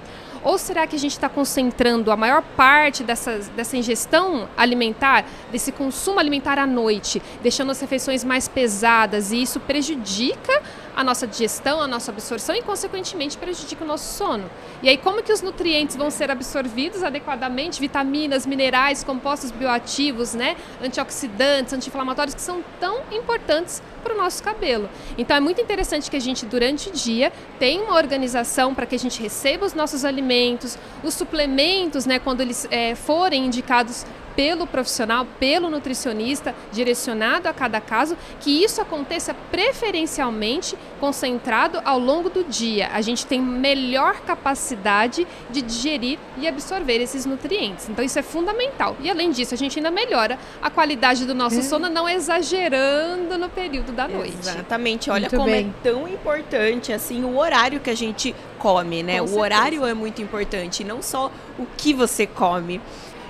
Ou 0.43 0.57
será 0.57 0.87
que 0.87 0.97
a 0.97 0.99
gente 0.99 1.13
está 1.13 1.29
concentrando 1.29 2.11
a 2.11 2.17
maior 2.17 2.43
parte 2.57 3.05
dessa, 3.05 3.39
dessa 3.55 3.77
ingestão 3.77 4.49
alimentar, 4.57 5.25
desse 5.53 5.71
consumo 5.71 6.19
alimentar 6.19 6.59
à 6.59 6.67
noite, 6.67 7.21
deixando 7.43 7.71
as 7.71 7.81
refeições 7.81 8.25
mais 8.25 8.49
pesadas 8.49 9.33
e 9.33 9.43
isso 9.43 9.61
prejudica 9.61 10.63
a 10.95 11.05
nossa 11.05 11.27
digestão, 11.27 11.81
a 11.81 11.87
nossa 11.87 12.11
absorção 12.11 12.55
e, 12.55 12.63
consequentemente, 12.63 13.37
prejudica 13.39 13.85
o 13.85 13.87
nosso 13.87 14.17
sono. 14.17 14.51
E 14.83 14.89
aí, 14.89 14.97
como 14.97 15.23
que 15.23 15.33
os 15.33 15.43
nutrientes 15.43 15.97
vão 15.97 16.11
ser 16.11 16.31
absorvidos 16.31 17.03
adequadamente? 17.03 17.81
Vitaminas, 17.81 18.47
minerais, 18.47 19.05
compostos 19.05 19.51
bioativos, 19.51 20.35
né? 20.35 20.57
Antioxidantes, 20.83 21.73
anti-inflamatórios, 21.73 22.35
que 22.35 22.41
são 22.41 22.63
tão 22.79 23.01
importantes 23.13 23.83
para 24.03 24.15
o 24.15 24.17
nosso 24.17 24.43
cabelo. 24.43 24.89
Então, 25.17 25.37
é 25.37 25.41
muito 25.41 25.61
interessante 25.61 26.11
que 26.11 26.17
a 26.17 26.21
gente, 26.21 26.47
durante 26.47 26.89
o 26.89 26.93
dia, 26.93 27.33
tenha 27.59 27.83
uma 27.83 27.97
organização 27.97 28.75
para 28.75 28.87
que 28.87 28.95
a 28.95 28.99
gente 28.99 29.21
receba 29.23 29.67
os 29.67 29.75
nossos 29.75 30.05
alimentos, 30.05 30.79
os 31.03 31.15
suplementos, 31.15 32.07
né? 32.07 32.19
Quando 32.19 32.41
eles 32.41 32.67
é, 32.71 32.95
forem 32.95 33.47
indicados 33.47 34.05
pelo 34.37 34.67
profissional, 34.67 35.27
pelo 35.39 35.69
nutricionista, 35.71 36.55
direcionado 36.73 37.49
a 37.49 37.53
cada 37.53 37.81
caso, 37.81 38.17
que 38.41 38.63
isso 38.63 38.81
aconteça 38.81 39.35
preferencialmente 39.51 40.77
concentrado 40.99 41.81
ao 41.85 41.99
longo 41.99 42.31
do 42.31 42.45
dia. 42.45 42.89
A 42.93 43.01
gente 43.01 43.27
tem 43.27 43.41
melhor 43.41 44.21
capacidade 44.21 45.27
de 45.51 45.63
digerir 45.63 46.19
e 46.39 46.47
absorver 46.47 47.01
esses 47.01 47.27
nutrientes. 47.27 47.89
Então 47.89 48.05
isso 48.05 48.19
é 48.19 48.23
fundamental. 48.23 48.97
E 49.01 49.11
além 49.11 49.31
disso, 49.31 49.55
a 49.55 49.57
gente 49.57 49.79
ainda 49.79 49.91
melhora 49.91 50.39
a 50.63 50.71
qualidade 50.71 51.25
do 51.25 51.35
nosso 51.35 51.63
sono, 51.63 51.89
não 51.89 52.09
exagerando 52.09 53.39
no 53.39 53.49
período 53.49 53.93
da 53.93 54.07
noite. 54.07 54.37
Exatamente. 54.39 55.11
Olha 55.11 55.23
muito 55.23 55.37
como 55.37 55.49
é 55.49 55.53
bem. 55.53 55.75
é 55.79 55.83
tão 55.91 56.09
importante 56.09 56.93
assim 56.93 57.25
o 57.25 57.39
horário 57.39 57.81
que 57.81 57.91
a 57.91 57.97
gente 57.97 58.35
come, 58.59 59.03
né? 59.03 59.19
Com 59.19 59.25
o 59.25 59.29
certeza. 59.29 59.41
horário 59.41 59.87
é 59.87 59.95
muito 59.95 60.23
importante, 60.23 60.85
não 60.85 61.03
só 61.03 61.31
o 61.59 61.67
que 61.77 61.93
você 61.93 62.27
come. 62.27 62.81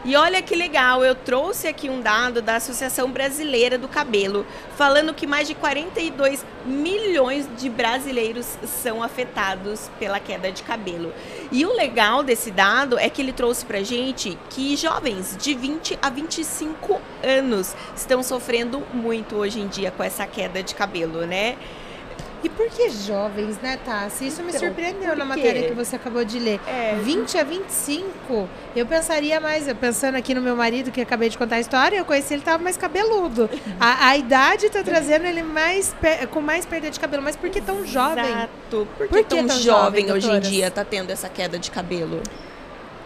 E 0.02 0.16
olha 0.16 0.40
que 0.40 0.57
legal, 0.57 1.04
eu 1.04 1.14
trouxe 1.14 1.69
aqui 1.69 1.90
um 1.90 2.00
dado 2.00 2.40
da 2.40 2.57
Associação 2.57 3.11
Brasileira 3.11 3.76
do 3.76 3.87
Cabelo, 3.87 4.47
falando 4.75 5.12
que 5.12 5.26
mais 5.26 5.47
de 5.47 5.54
42 5.54 6.42
milhões 6.64 7.47
de 7.59 7.69
brasileiros 7.69 8.47
são 8.64 9.02
afetados 9.02 9.90
pela 9.99 10.19
queda 10.19 10.50
de 10.50 10.62
cabelo. 10.62 11.12
E 11.52 11.66
o 11.66 11.75
legal 11.75 12.23
desse 12.23 12.50
dado 12.50 12.99
é 12.99 13.11
que 13.11 13.21
ele 13.21 13.33
trouxe 13.33 13.66
pra 13.66 13.83
gente 13.83 14.38
que 14.49 14.75
jovens 14.75 15.37
de 15.38 15.54
20 15.54 15.99
a 16.00 16.09
25 16.09 16.99
anos 17.23 17.76
estão 17.95 18.23
sofrendo 18.23 18.80
muito 18.95 19.37
hoje 19.37 19.61
em 19.61 19.69
dia 19.69 19.90
com 19.90 20.02
essa 20.02 20.26
queda 20.26 20.62
de 20.62 20.75
cabelo, 20.75 21.26
né? 21.26 21.59
E 22.43 22.49
por 22.49 22.69
que 22.69 22.89
jovens, 22.91 23.59
né, 23.61 23.79
Tassi? 23.85 24.27
Isso 24.27 24.43
me 24.43 24.49
então, 24.49 24.61
surpreendeu 24.61 25.15
na 25.15 25.25
matéria 25.25 25.69
que 25.69 25.75
você 25.75 25.97
acabou 25.97 26.25
de 26.25 26.39
ler. 26.39 26.61
É. 26.67 26.99
20 27.03 27.39
a 27.39 27.45
25, 27.45 28.49
eu 28.75 28.87
pensaria 28.87 29.39
mais, 29.41 29.69
eu 29.69 29.75
pensando 29.75 30.15
aqui 30.15 30.35
no 30.35 30.41
meu 30.41 30.57
marido, 30.57 30.91
que 30.91 31.01
acabei 31.01 31.29
de 31.29 31.37
contar 31.37 31.57
a 31.57 31.61
história, 31.61 31.97
eu 31.97 32.05
conheci 32.05 32.35
ele 32.35 32.41
estava 32.41 32.63
mais 32.63 32.77
cabeludo. 32.77 33.49
A, 33.79 34.09
a 34.09 34.17
idade 34.17 34.67
está 34.67 34.83
trazendo 34.83 35.27
ele 35.27 35.43
mais 35.43 35.95
com 36.31 36.41
mais 36.41 36.65
perda 36.65 36.91
de 36.91 36.99
cabelo, 36.99 37.23
mas 37.23 37.37
por 37.37 37.51
que 37.51 37.61
tão 37.61 37.85
jovem? 37.85 38.25
Exato. 38.25 38.89
Por 38.97 39.07
que, 39.07 39.15
por 39.15 39.19
que 39.19 39.25
tão, 39.25 39.47
tão 39.47 39.59
jovem, 39.59 40.07
jovem 40.07 40.13
hoje 40.13 40.31
em 40.31 40.41
dia 40.41 40.69
está 40.69 40.85
tendo 40.85 41.11
essa 41.11 41.29
queda 41.29 41.59
de 41.59 41.71
cabelo? 41.71 42.23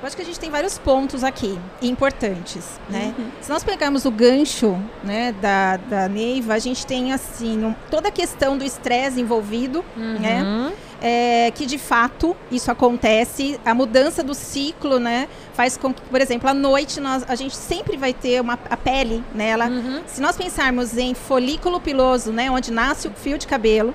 Eu 0.04 0.06
acho 0.06 0.16
que 0.16 0.22
a 0.22 0.26
gente 0.26 0.38
tem 0.38 0.50
vários 0.50 0.76
pontos 0.76 1.24
aqui 1.24 1.58
importantes, 1.80 2.78
né? 2.90 3.14
Uhum. 3.16 3.24
Se 3.40 3.48
nós 3.48 3.64
pegarmos 3.64 4.04
o 4.04 4.10
gancho, 4.10 4.78
né, 5.02 5.34
da, 5.40 5.78
da 5.78 6.08
Neiva, 6.10 6.52
a 6.52 6.58
gente 6.58 6.84
tem 6.84 7.14
assim 7.14 7.64
um, 7.64 7.74
toda 7.90 8.08
a 8.08 8.10
questão 8.10 8.58
do 8.58 8.64
estresse 8.64 9.18
envolvido, 9.18 9.82
uhum. 9.96 10.20
né? 10.20 10.72
É, 11.00 11.50
que 11.52 11.64
de 11.64 11.78
fato 11.78 12.36
isso 12.50 12.70
acontece, 12.70 13.58
a 13.64 13.72
mudança 13.72 14.22
do 14.22 14.34
ciclo, 14.34 14.98
né, 14.98 15.26
faz 15.54 15.78
com 15.78 15.92
que, 15.92 16.02
por 16.02 16.20
exemplo, 16.20 16.50
à 16.50 16.54
noite 16.54 17.00
nós, 17.00 17.24
a 17.26 17.34
gente 17.34 17.56
sempre 17.56 17.96
vai 17.96 18.12
ter 18.12 18.40
uma 18.40 18.58
a 18.68 18.76
pele, 18.76 19.24
né, 19.34 19.48
ela, 19.48 19.68
uhum. 19.68 20.02
se 20.06 20.20
nós 20.20 20.36
pensarmos 20.36 20.98
em 20.98 21.14
folículo 21.14 21.80
piloso, 21.80 22.30
né, 22.30 22.50
onde 22.50 22.70
nasce 22.70 23.08
o 23.08 23.10
fio 23.10 23.36
de 23.36 23.46
cabelo, 23.46 23.94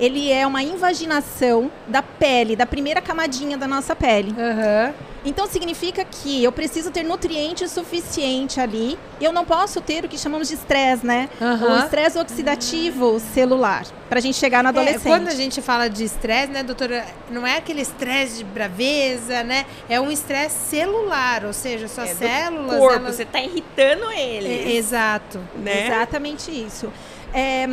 ele 0.00 0.32
é 0.32 0.46
uma 0.46 0.62
invaginação 0.62 1.70
da 1.86 2.02
pele, 2.02 2.56
da 2.56 2.66
primeira 2.66 3.00
camadinha 3.00 3.56
da 3.58 3.68
nossa 3.68 3.94
pele. 3.94 4.30
Uhum. 4.30 4.94
Então 5.24 5.46
significa 5.46 6.02
que 6.04 6.42
eu 6.42 6.50
preciso 6.50 6.90
ter 6.90 7.02
nutriente 7.02 7.68
suficiente 7.68 8.58
ali. 8.58 8.98
Eu 9.20 9.32
não 9.32 9.44
posso 9.44 9.80
ter 9.80 10.02
o 10.04 10.08
que 10.08 10.16
chamamos 10.16 10.48
de 10.48 10.54
estresse, 10.54 11.04
né? 11.04 11.28
Uhum. 11.38 11.74
O 11.74 11.78
estresse 11.78 12.18
oxidativo 12.18 13.20
celular. 13.20 13.84
Pra 14.08 14.18
gente 14.18 14.38
chegar 14.38 14.62
na 14.62 14.70
adolescência. 14.70 15.08
É, 15.08 15.12
quando 15.12 15.28
a 15.28 15.34
gente 15.34 15.60
fala 15.60 15.88
de 15.88 16.04
estresse, 16.04 16.50
né, 16.50 16.62
doutora? 16.62 17.04
Não 17.30 17.46
é 17.46 17.58
aquele 17.58 17.82
estresse 17.82 18.38
de 18.38 18.44
braveza, 18.44 19.44
né? 19.44 19.66
É 19.88 20.00
um 20.00 20.10
estresse 20.10 20.70
celular, 20.70 21.44
ou 21.44 21.52
seja, 21.52 21.86
suas 21.86 22.10
é 22.10 22.14
células. 22.14 22.78
corpo, 22.78 22.96
elas... 22.96 23.16
você 23.16 23.26
tá 23.26 23.40
irritando 23.40 24.10
ele. 24.10 24.48
É, 24.48 24.72
exato. 24.72 25.38
Né? 25.54 25.86
Exatamente 25.86 26.50
isso. 26.50 26.90
É, 27.32 27.66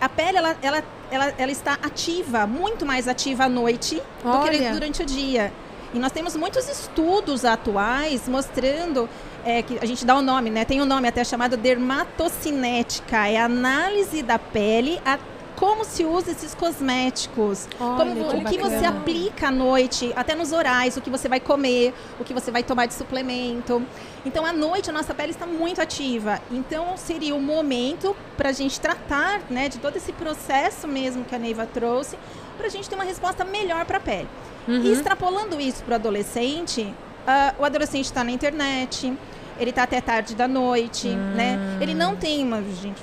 a 0.00 0.08
pele, 0.08 0.38
ela, 0.38 0.56
ela, 0.60 0.82
ela, 1.14 1.32
ela, 1.38 1.52
está 1.52 1.74
ativa, 1.74 2.46
muito 2.46 2.84
mais 2.84 3.06
ativa 3.06 3.44
à 3.44 3.48
noite 3.48 4.02
Olha. 4.24 4.50
do 4.50 4.58
que 4.58 4.70
durante 4.70 5.02
o 5.02 5.06
dia. 5.06 5.52
E 5.92 5.98
nós 5.98 6.10
temos 6.10 6.34
muitos 6.34 6.68
estudos 6.68 7.44
atuais 7.44 8.28
mostrando 8.28 9.08
é, 9.44 9.62
que 9.62 9.78
a 9.80 9.86
gente 9.86 10.04
dá 10.04 10.16
o 10.16 10.18
um 10.18 10.22
nome, 10.22 10.50
né? 10.50 10.64
Tem 10.64 10.82
um 10.82 10.84
nome 10.84 11.06
até 11.06 11.22
chamado 11.22 11.56
dermatocinética, 11.56 13.28
é 13.28 13.36
análise 13.36 14.22
da 14.22 14.38
pele 14.38 15.00
a 15.04 15.18
como 15.64 15.82
se 15.82 16.04
usa 16.04 16.30
esses 16.30 16.54
cosméticos, 16.54 17.66
Olha, 17.80 18.14
como, 18.14 18.30
que 18.30 18.36
o 18.36 18.44
que 18.44 18.58
você 18.58 18.84
aplica 18.84 19.48
à 19.48 19.50
noite, 19.50 20.12
até 20.14 20.34
nos 20.34 20.52
orais, 20.52 20.94
o 20.98 21.00
que 21.00 21.08
você 21.08 21.26
vai 21.26 21.40
comer, 21.40 21.94
o 22.20 22.24
que 22.24 22.34
você 22.34 22.50
vai 22.50 22.62
tomar 22.62 22.84
de 22.84 22.92
suplemento. 22.92 23.82
Então, 24.26 24.44
à 24.44 24.52
noite, 24.52 24.90
a 24.90 24.92
nossa 24.92 25.14
pele 25.14 25.30
está 25.30 25.46
muito 25.46 25.80
ativa. 25.80 26.38
Então, 26.50 26.98
seria 26.98 27.34
o 27.34 27.40
momento 27.40 28.14
para 28.36 28.50
a 28.50 28.52
gente 28.52 28.78
tratar 28.78 29.40
né, 29.48 29.70
de 29.70 29.78
todo 29.78 29.96
esse 29.96 30.12
processo 30.12 30.86
mesmo 30.86 31.24
que 31.24 31.34
a 31.34 31.38
Neiva 31.38 31.64
trouxe, 31.64 32.18
para 32.58 32.66
a 32.66 32.70
gente 32.70 32.86
ter 32.86 32.94
uma 32.94 33.04
resposta 33.04 33.42
melhor 33.42 33.86
para 33.86 33.96
a 33.96 34.00
pele. 34.00 34.28
Uhum. 34.68 34.82
E 34.82 34.92
extrapolando 34.92 35.58
isso 35.58 35.82
para 35.82 35.92
o 35.92 35.94
adolescente, 35.94 36.82
uh, 36.82 37.62
o 37.62 37.64
adolescente 37.64 38.04
está 38.04 38.22
na 38.22 38.30
internet, 38.30 39.16
ele 39.58 39.70
está 39.70 39.84
até 39.84 40.00
tarde 40.00 40.34
da 40.34 40.48
noite, 40.48 41.08
uhum. 41.08 41.34
né? 41.34 41.58
Ele 41.80 41.94
não 41.94 42.16
tem 42.16 42.44
uma. 42.44 42.62
Gente, 42.62 43.02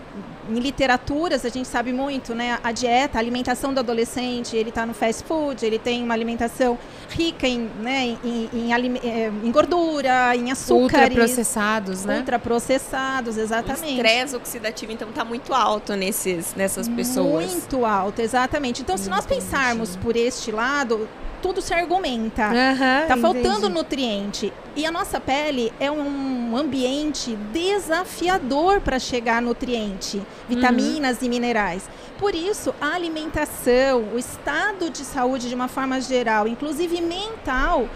em 0.50 0.60
literaturas 0.60 1.46
a 1.46 1.50
gente 1.50 1.68
sabe 1.68 1.94
muito, 1.94 2.34
né? 2.36 2.60
A 2.64 2.72
dieta, 2.72 3.18
a 3.18 3.22
alimentação 3.22 3.74
do 3.74 3.80
adolescente, 3.80 4.56
ele 4.56 4.70
está 4.70 4.86
no 4.86 4.94
fast 4.94 5.24
food, 5.24 5.66
ele 5.66 5.80
tem 5.80 6.04
uma 6.04 6.14
alimentação 6.14 6.78
rica 7.10 7.48
em, 7.48 7.70
né, 7.80 8.18
em, 8.24 8.50
em, 8.54 8.72
em, 8.72 8.98
eh, 8.98 9.32
em 9.44 9.52
gordura, 9.52 10.36
em 10.36 10.52
açúcar. 10.52 11.04
Ultraprocessados, 11.04 12.06
né? 12.06 12.20
Ultraprocessados, 12.20 13.38
exatamente. 13.38 13.86
O 13.86 13.96
estresse 13.96 14.36
oxidativo, 14.36 14.92
então, 14.92 15.10
está 15.10 15.24
muito 15.24 15.54
alto 15.54 15.94
nesses, 15.96 16.54
nessas 16.56 16.88
pessoas. 16.88 17.52
Muito 17.52 17.86
alto, 17.86 18.22
exatamente. 18.22 18.82
Então, 18.82 18.98
se 18.98 19.10
nós 19.10 19.26
pensarmos 19.26 19.96
por 19.96 20.16
este 20.16 20.52
lado, 20.52 21.08
tudo 21.42 21.62
se 21.62 21.74
argumenta. 21.74 22.50
Uhum, 22.50 23.08
tá 23.08 23.18
faltando 23.18 23.58
entendi. 23.58 23.74
nutriente. 23.74 24.54
E 24.76 24.86
a 24.86 24.92
nossa 24.92 25.20
pele 25.20 25.74
é 25.80 25.92
um 25.92 26.56
ambiente 26.56 27.36
desafiador 27.52 28.80
para 28.80 29.00
chegar 29.00 29.38
a 29.38 29.42
nutriente, 29.42 30.22
vitaminas 30.48 31.20
uhum. 31.20 31.26
e 31.26 31.30
minerais. 31.30 31.90
Por 32.18 32.36
isso, 32.36 32.74
a 32.80 32.94
alimentação, 32.94 34.06
o 34.14 34.20
estado 34.20 34.90
de 34.90 35.00
saúde 35.00 35.50
de 35.50 35.56
uma 35.56 35.68
forma 35.68 36.00
geral, 36.00 36.48
inclusive 36.48 37.02
mental, 37.02 37.90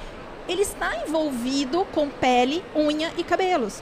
ele 0.48 0.62
está 0.62 0.92
envolvido 1.06 1.86
com 1.94 2.10
pele, 2.10 2.64
unha 2.76 3.12
e 3.18 3.24
cabelos. 3.24 3.82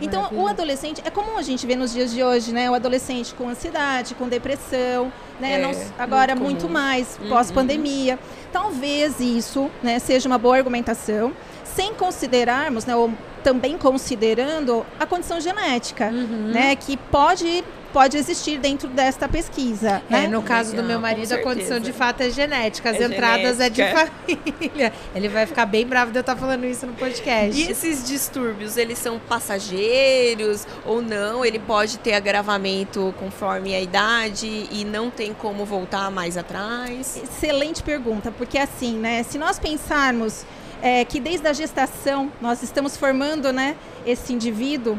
então, 0.00 0.22
maravilha. 0.22 0.42
o 0.42 0.48
adolescente, 0.48 1.02
é 1.04 1.10
comum 1.10 1.38
a 1.38 1.42
gente 1.42 1.66
ver 1.66 1.76
nos 1.76 1.92
dias 1.92 2.12
de 2.12 2.22
hoje, 2.22 2.52
né? 2.52 2.70
O 2.70 2.74
adolescente 2.74 3.34
com 3.34 3.48
ansiedade, 3.48 4.14
com 4.14 4.28
depressão, 4.28 5.12
né? 5.38 5.54
É, 5.54 5.58
Não, 5.62 5.72
agora 5.98 6.34
muito, 6.34 6.62
muito 6.62 6.68
mais, 6.68 7.18
uhum. 7.20 7.28
pós-pandemia. 7.28 8.18
Talvez 8.52 9.20
isso 9.20 9.70
né, 9.82 9.98
seja 9.98 10.28
uma 10.28 10.38
boa 10.38 10.56
argumentação, 10.56 11.32
sem 11.64 11.94
considerarmos, 11.94 12.84
né, 12.84 12.96
ou 12.96 13.12
também 13.44 13.78
considerando 13.78 14.84
a 14.98 15.06
condição 15.06 15.40
genética, 15.40 16.06
uhum. 16.06 16.48
né, 16.48 16.76
que 16.76 16.96
pode 16.96 17.64
pode 17.92 18.16
existir 18.16 18.58
dentro 18.58 18.88
desta 18.88 19.28
pesquisa. 19.28 20.02
É, 20.10 20.22
né? 20.22 20.28
no 20.28 20.42
caso 20.42 20.70
Legal, 20.70 20.84
do 20.84 20.88
meu 20.88 21.00
marido, 21.00 21.32
a 21.32 21.38
condição 21.38 21.78
de 21.78 21.92
fato 21.92 22.22
é 22.22 22.30
genética. 22.30 22.90
As 22.90 23.00
é 23.00 23.04
entradas 23.04 23.58
genética. 23.58 23.82
é 23.82 23.86
de 23.86 24.44
família. 24.50 24.92
Ele 25.14 25.28
vai 25.28 25.46
ficar 25.46 25.66
bem 25.66 25.86
bravo 25.86 26.10
de 26.10 26.18
eu 26.18 26.20
estar 26.20 26.36
falando 26.36 26.64
isso 26.64 26.86
no 26.86 26.94
podcast. 26.94 27.60
E 27.60 27.70
esses 27.70 28.06
distúrbios, 28.06 28.76
eles 28.76 28.98
são 28.98 29.18
passageiros 29.18 30.66
ou 30.84 31.02
não? 31.02 31.44
Ele 31.44 31.58
pode 31.58 31.98
ter 31.98 32.14
agravamento 32.14 33.14
conforme 33.18 33.74
a 33.74 33.80
idade 33.80 34.68
e 34.70 34.84
não 34.84 35.10
tem 35.10 35.34
como 35.34 35.64
voltar 35.64 36.10
mais 36.10 36.36
atrás? 36.36 37.20
Excelente 37.22 37.82
pergunta, 37.82 38.30
porque 38.30 38.58
assim, 38.58 38.98
né? 38.98 39.22
Se 39.22 39.38
nós 39.38 39.58
pensarmos 39.58 40.44
é, 40.82 41.04
que 41.04 41.20
desde 41.20 41.46
a 41.46 41.52
gestação 41.52 42.30
nós 42.40 42.62
estamos 42.62 42.96
formando 42.96 43.52
né, 43.52 43.76
esse 44.06 44.32
indivíduo, 44.32 44.98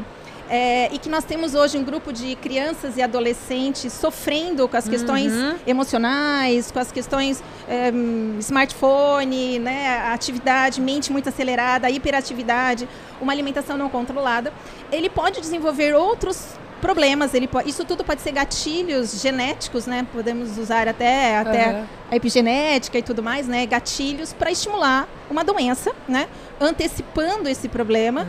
é, 0.54 0.90
e 0.92 0.98
que 0.98 1.08
nós 1.08 1.24
temos 1.24 1.54
hoje 1.54 1.78
um 1.78 1.82
grupo 1.82 2.12
de 2.12 2.36
crianças 2.36 2.98
e 2.98 3.02
adolescentes 3.02 3.90
sofrendo 3.90 4.68
com 4.68 4.76
as 4.76 4.86
questões 4.86 5.32
uhum. 5.32 5.54
emocionais, 5.66 6.70
com 6.70 6.78
as 6.78 6.92
questões 6.92 7.42
é, 7.66 7.90
smartphone, 8.38 9.58
né, 9.58 10.10
atividade, 10.12 10.78
mente 10.78 11.10
muito 11.10 11.26
acelerada, 11.26 11.88
hiperatividade, 11.88 12.86
uma 13.18 13.32
alimentação 13.32 13.78
não 13.78 13.88
controlada, 13.88 14.52
ele 14.92 15.08
pode 15.08 15.40
desenvolver 15.40 15.94
outros 15.94 16.48
problemas. 16.82 17.32
Ele 17.32 17.48
pode, 17.48 17.70
isso 17.70 17.82
tudo 17.86 18.04
pode 18.04 18.20
ser 18.20 18.32
gatilhos 18.32 19.22
genéticos, 19.22 19.86
né? 19.86 20.04
Podemos 20.12 20.58
usar 20.58 20.88
até, 20.88 21.38
até 21.38 21.70
Aham. 21.70 21.86
a 22.10 22.16
epigenética 22.16 22.98
e 22.98 23.02
tudo 23.02 23.22
mais, 23.22 23.46
né? 23.46 23.64
Gatilhos 23.64 24.32
para 24.32 24.50
estimular 24.50 25.08
uma 25.30 25.44
doença, 25.44 25.94
né? 26.06 26.28
Antecipando 26.60 27.48
esse 27.48 27.68
problema 27.68 28.26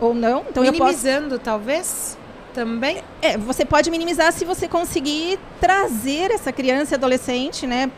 ou 0.00 0.14
não. 0.14 0.44
Então 0.48 0.64
eu 0.64 0.72
posso 0.72 1.04
Minimizando, 1.04 1.38
talvez? 1.38 2.16
Também? 2.54 3.02
é, 3.22 3.36
você 3.36 3.64
pode 3.64 3.90
minimizar 3.90 4.32
se 4.32 4.44
você 4.44 4.66
conseguir 4.66 5.38
trazer 5.60 6.30
essa 6.30 6.52
criança 6.52 6.94
e 6.94 6.96
adolescente, 6.96 7.66
né, 7.66 7.90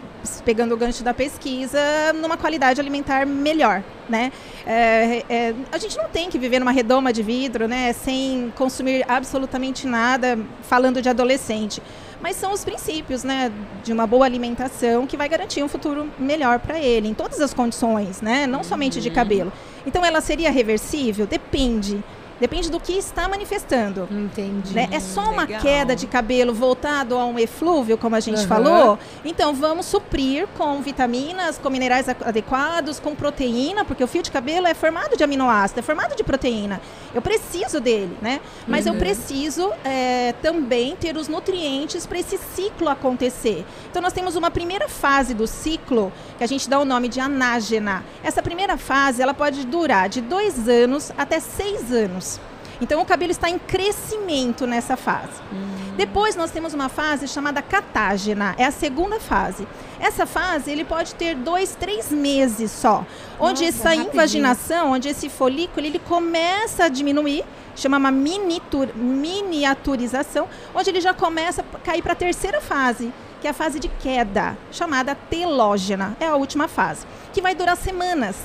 pegando 0.45 0.75
o 0.75 0.77
gancho 0.77 1.03
da 1.03 1.15
pesquisa, 1.15 1.79
numa 2.15 2.37
qualidade 2.37 2.81
alimentar 2.81 3.25
melhor, 3.27 3.83
né? 4.09 4.31
É, 4.67 5.25
é, 5.29 5.55
a 5.73 5.79
gente 5.79 5.97
não 5.97 6.09
tem 6.09 6.29
que 6.29 6.39
viver 6.39 6.59
numa 6.59 6.73
redoma 6.73 7.13
de 7.13 7.23
vidro, 7.23 7.67
né, 7.67 7.93
sem 7.93 8.53
consumir 8.57 9.05
absolutamente 9.09 9.87
nada, 9.87 10.39
falando 10.63 11.01
de 11.01 11.09
adolescente. 11.09 11.83
Mas 12.23 12.37
são 12.37 12.53
os 12.53 12.65
princípios, 12.65 13.25
né, 13.25 13.51
de 13.83 13.93
uma 13.93 14.07
boa 14.07 14.27
alimentação 14.27 15.07
que 15.07 15.17
vai 15.17 15.29
garantir 15.29 15.63
um 15.63 15.69
futuro 15.69 16.09
melhor 16.19 16.59
para 16.59 16.79
ele, 16.79 17.09
em 17.09 17.15
todas 17.15 17.41
as 17.41 17.55
condições, 17.55 18.21
né, 18.21 18.47
não 18.47 18.63
somente 18.63 19.01
de 19.01 19.11
cabelo. 19.11 19.53
Então, 19.87 20.05
ela 20.05 20.21
seria 20.21 20.51
reversível? 20.51 21.27
Depende. 21.27 22.03
Depende 22.41 22.71
do 22.71 22.81
que 22.81 22.95
está 22.95 23.29
manifestando. 23.29 24.09
Entendi. 24.11 24.75
Né? 24.75 24.89
É 24.91 24.99
só 24.99 25.31
uma 25.31 25.43
legal. 25.43 25.61
queda 25.61 25.95
de 25.95 26.07
cabelo 26.07 26.55
voltado 26.55 27.19
a 27.19 27.27
um 27.27 27.39
eflúvio, 27.39 27.99
como 27.99 28.17
a 28.17 28.21
gente 28.21 28.39
Aham. 28.39 28.49
falou. 28.49 28.99
Então 29.25 29.55
vamos 29.55 29.87
suprir 29.87 30.49
com 30.57 30.81
vitaminas, 30.81 31.59
com 31.59 31.69
minerais 31.69 32.09
adequados, 32.09 32.99
com 32.99 33.15
proteína, 33.15 33.85
porque 33.85 34.03
o 34.03 34.07
fio 34.07 34.23
de 34.23 34.31
cabelo 34.31 34.67
é 34.67 34.73
formado 34.73 35.17
de 35.17 35.23
aminoácido, 35.23 35.81
é 35.81 35.83
formado 35.83 36.17
de 36.17 36.25
proteína. 36.25 36.81
Eu 37.15 37.21
preciso 37.21 37.81
dele, 37.81 38.17
né? 38.23 38.41
Mas 38.67 38.87
eu 38.87 38.95
preciso 38.95 39.71
é, 39.85 40.33
também 40.41 40.97
ter 40.97 41.17
os 41.17 41.29
nutrientes 41.29 42.07
para 42.07 42.19
esse 42.19 42.39
ciclo 42.39 42.89
acontecer. 42.89 43.67
Então 43.91 44.01
nós 44.01 44.13
temos 44.13 44.37
uma 44.37 44.51
primeira 44.51 44.89
fase 44.89 45.35
do 45.35 45.47
ciclo 45.47 46.13
que 46.39 46.45
a 46.45 46.47
gente 46.47 46.71
dá 46.71 46.79
o 46.79 46.85
nome 46.85 47.09
de 47.09 47.21
anágena. 47.21 48.03
Essa 48.23 48.43
primeira 48.43 48.79
fase 48.79 49.21
ela 49.21 49.35
pode 49.35 49.67
durar 49.67 50.09
de 50.09 50.21
dois 50.21 50.69
anos 50.69 51.13
até 51.19 51.39
seis 51.41 51.93
anos. 51.93 52.30
Então 52.81 53.01
o 53.01 53.05
cabelo 53.05 53.31
está 53.31 53.51
em 53.51 53.59
crescimento 53.59 54.67
nessa 54.67 54.97
fase. 54.97 55.41
Depois 55.97 56.35
nós 56.35 56.51
temos 56.51 56.73
uma 56.73 56.89
fase 56.89 57.29
chamada 57.29 57.61
catágena, 57.61 58.55
é 58.57 58.65
a 58.65 58.71
segunda 58.71 59.21
fase. 59.21 59.69
Essa 59.99 60.25
fase 60.25 60.71
ele 60.71 60.85
pode 60.85 61.15
ter 61.15 61.35
dois, 61.35 61.75
três 61.77 62.11
meses 62.11 62.71
só, 62.71 63.05
onde 63.39 63.65
Nossa, 63.65 63.77
essa 63.77 63.89
rapidinho. 63.91 64.13
invaginação, 64.13 64.93
onde 64.93 65.09
esse 65.11 65.29
folículo 65.29 65.85
ele 65.87 65.99
começa 65.99 66.85
a 66.85 66.89
diminuir, 66.89 67.45
chama 67.77 67.99
uma 67.99 68.11
miniatur- 68.11 68.95
miniaturização, 68.97 70.49
onde 70.75 70.89
ele 70.91 71.01
já 71.03 71.13
começa 71.13 71.61
a 71.75 71.79
cair 71.79 72.01
para 72.03 72.13
a 72.13 72.17
terceira 72.17 72.61
fase, 72.63 73.13
que 73.43 73.47
é 73.47 73.51
a 73.51 73.55
fase 73.55 73.79
de 73.79 73.89
queda, 73.89 74.57
chamada 74.73 75.15
telógena, 75.15 76.17
é 76.19 76.27
a 76.27 76.37
última 76.37 76.67
fase, 76.69 77.07
que 77.33 77.43
vai 77.43 77.55
durar 77.55 77.77
semanas. 77.77 78.37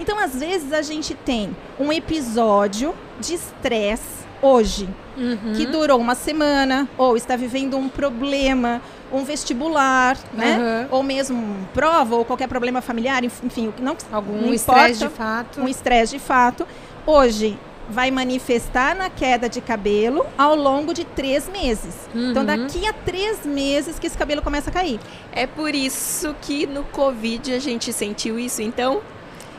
Então, 0.00 0.18
às 0.18 0.34
vezes, 0.38 0.72
a 0.72 0.82
gente 0.82 1.14
tem 1.14 1.54
um 1.78 1.92
episódio 1.92 2.94
de 3.20 3.34
estresse 3.34 4.22
hoje, 4.40 4.88
Uhum. 5.16 5.52
que 5.54 5.66
durou 5.66 6.00
uma 6.00 6.14
semana, 6.14 6.88
ou 6.98 7.16
está 7.16 7.36
vivendo 7.36 7.76
um 7.76 7.88
problema, 7.88 8.80
um 9.12 9.22
vestibular, 9.24 10.16
né? 10.32 10.56
Aham. 10.56 10.88
Ou 10.90 11.02
mesmo 11.02 11.68
prova, 11.74 12.16
ou 12.16 12.24
qualquer 12.24 12.48
problema 12.48 12.80
familiar, 12.80 13.22
enf- 13.22 13.44
enfim, 13.44 13.72
não, 13.78 13.96
Algum 14.10 14.52
estresse 14.52 14.98
de 15.00 15.08
fato. 15.10 15.60
um 15.60 15.68
estresse 15.68 16.12
de 16.14 16.18
fato. 16.18 16.66
Hoje 17.06 17.58
vai 17.90 18.10
manifestar 18.10 18.96
na 18.96 19.10
queda 19.10 19.48
de 19.48 19.60
cabelo 19.60 20.24
ao 20.38 20.56
longo 20.56 20.94
de 20.94 21.04
três 21.04 21.48
meses. 21.48 21.94
Então, 22.14 22.40
Uhum. 22.42 22.46
daqui 22.46 22.86
a 22.86 22.92
três 22.92 23.44
meses 23.44 23.98
que 23.98 24.06
esse 24.06 24.16
cabelo 24.16 24.40
começa 24.40 24.70
a 24.70 24.72
cair. 24.72 24.98
É 25.30 25.46
por 25.46 25.74
isso 25.74 26.34
que 26.40 26.66
no 26.66 26.84
Covid 26.84 27.52
a 27.54 27.58
gente 27.58 27.92
sentiu 27.92 28.38
isso, 28.38 28.62
então? 28.62 29.02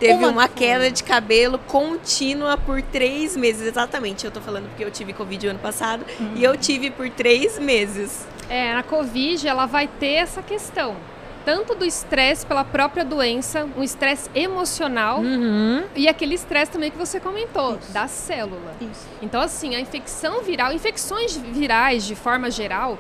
Teve 0.08 0.14
Uma- 0.16 0.28
uma, 0.30 0.48
queda 0.50 0.92
de 0.92 1.02
cabelo 1.04 1.58
contínua 1.60 2.58
por 2.58 2.82
três 2.82 3.38
meses. 3.38 3.66
Exatamente, 3.68 4.26
eu 4.26 4.32
tô 4.32 4.42
falando 4.42 4.68
porque 4.70 4.84
eu 4.84 4.92
tive 4.92 5.14
Covid 5.14 5.48
o 5.48 5.50
ano 5.52 5.60
passado 5.60 6.06
e 6.36 6.44
eu 6.44 6.58
tive 6.58 6.90
por 6.92 7.10
três 7.10 7.58
meses. 7.58 8.26
É, 8.50 8.74
na 8.74 8.84
Covid 8.84 9.48
ela 9.48 9.66
vai 9.66 9.88
ter 9.88 10.16
essa 10.16 10.42
questão. 10.42 10.96
Tanto 11.46 11.76
do 11.76 11.84
estresse 11.86 12.46
pela 12.46 12.64
própria 12.64 13.04
doença, 13.04 13.68
um 13.78 13.84
estresse 13.84 14.30
emocional 14.36 15.20
Uhum. 15.20 15.84
e 15.96 16.08
aquele 16.08 16.36
estresse 16.36 16.72
também 16.72 16.90
que 16.92 16.98
você 16.98 17.20
comentou, 17.20 17.78
Isso. 17.82 17.92
da 17.92 18.08
célula. 18.08 18.76
Isso. 18.82 19.08
Então, 19.22 19.42
assim, 19.42 19.76
a 19.76 19.80
infecção 19.80 20.42
viral, 20.42 20.72
infecções 20.74 21.36
virais 21.36 22.06
de 22.06 22.16
forma 22.16 22.50
geral, 22.50 22.98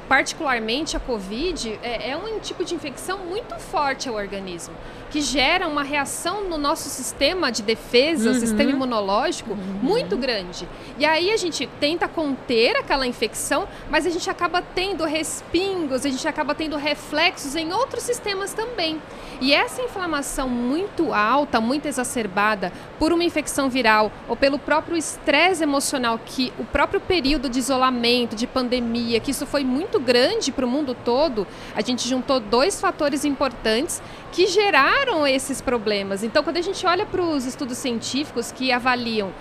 particularmente 0.00 0.96
a 0.96 1.00
Covid, 1.00 1.78
é, 1.82 2.10
é 2.10 2.16
um 2.16 2.38
tipo 2.40 2.64
de 2.64 2.74
infecção 2.74 3.18
muito 3.18 3.54
forte 3.56 4.08
ao 4.08 4.14
organismo, 4.14 4.74
que 5.10 5.20
gera 5.20 5.68
uma 5.68 5.82
reação 5.82 6.44
no 6.48 6.58
nosso 6.58 6.88
sistema 6.88 7.50
de 7.52 7.62
defesa, 7.62 8.30
Uhum. 8.30 8.40
sistema 8.40 8.70
imunológico, 8.70 9.54
muito 9.82 10.16
grande. 10.16 10.68
E 10.98 11.04
aí 11.04 11.30
a 11.30 11.36
gente 11.36 11.68
tenta 11.78 12.08
conter 12.08 12.76
aquela 12.76 13.06
infecção, 13.06 13.68
mas 13.90 14.06
a 14.06 14.10
gente 14.10 14.28
acaba 14.28 14.60
tendo 14.62 15.04
respingos, 15.04 16.04
a 16.04 16.08
gente 16.08 16.26
acaba 16.26 16.54
tendo 16.54 16.76
reflexos 16.76 17.54
em 17.54 17.72
outros 17.72 18.02
sistemas 18.02 18.52
também. 18.52 19.00
E 19.40 19.52
essa 19.52 19.82
inflamação 19.82 20.48
muito 20.48 21.12
alta, 21.12 21.60
muito 21.60 21.86
exacerbada 21.86 22.72
por 22.98 23.12
uma 23.12 23.24
infecção 23.24 23.68
viral 23.68 24.10
ou 24.28 24.36
pelo 24.36 24.58
próprio 24.58 24.96
estresse 24.96 25.62
emocional 25.62 26.18
que 26.24 26.52
o 26.58 26.64
próprio 26.64 27.00
período 27.00 27.48
de 27.48 27.58
isolamento, 27.58 28.36
de 28.36 28.46
pandemia, 28.46 29.18
que 29.20 29.30
isso 29.32 29.44
foi 29.44 29.64
muito 29.64 29.83
grande 30.00 30.52
para 30.52 30.64
o 30.64 30.68
mundo 30.68 30.94
todo, 31.04 31.46
a 31.74 31.80
gente 31.80 32.08
juntou 32.08 32.40
dois 32.40 32.80
fatores 32.80 33.24
importantes 33.24 34.02
que 34.32 34.46
geraram 34.46 35.26
esses 35.26 35.60
problemas. 35.60 36.22
Então, 36.22 36.42
quando 36.42 36.56
a 36.56 36.62
gente 36.62 36.86
olha 36.86 37.06
para 37.06 37.22
os 37.22 37.44
estudos 37.44 37.78
científicos 37.78 38.52
que 38.52 38.72
avaliam 38.72 39.32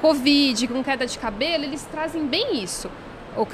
Covid 0.00 0.66
com 0.68 0.82
queda 0.82 1.06
de 1.06 1.18
cabelo, 1.18 1.64
eles 1.64 1.86
trazem 1.90 2.26
bem 2.26 2.62
isso. 2.62 2.90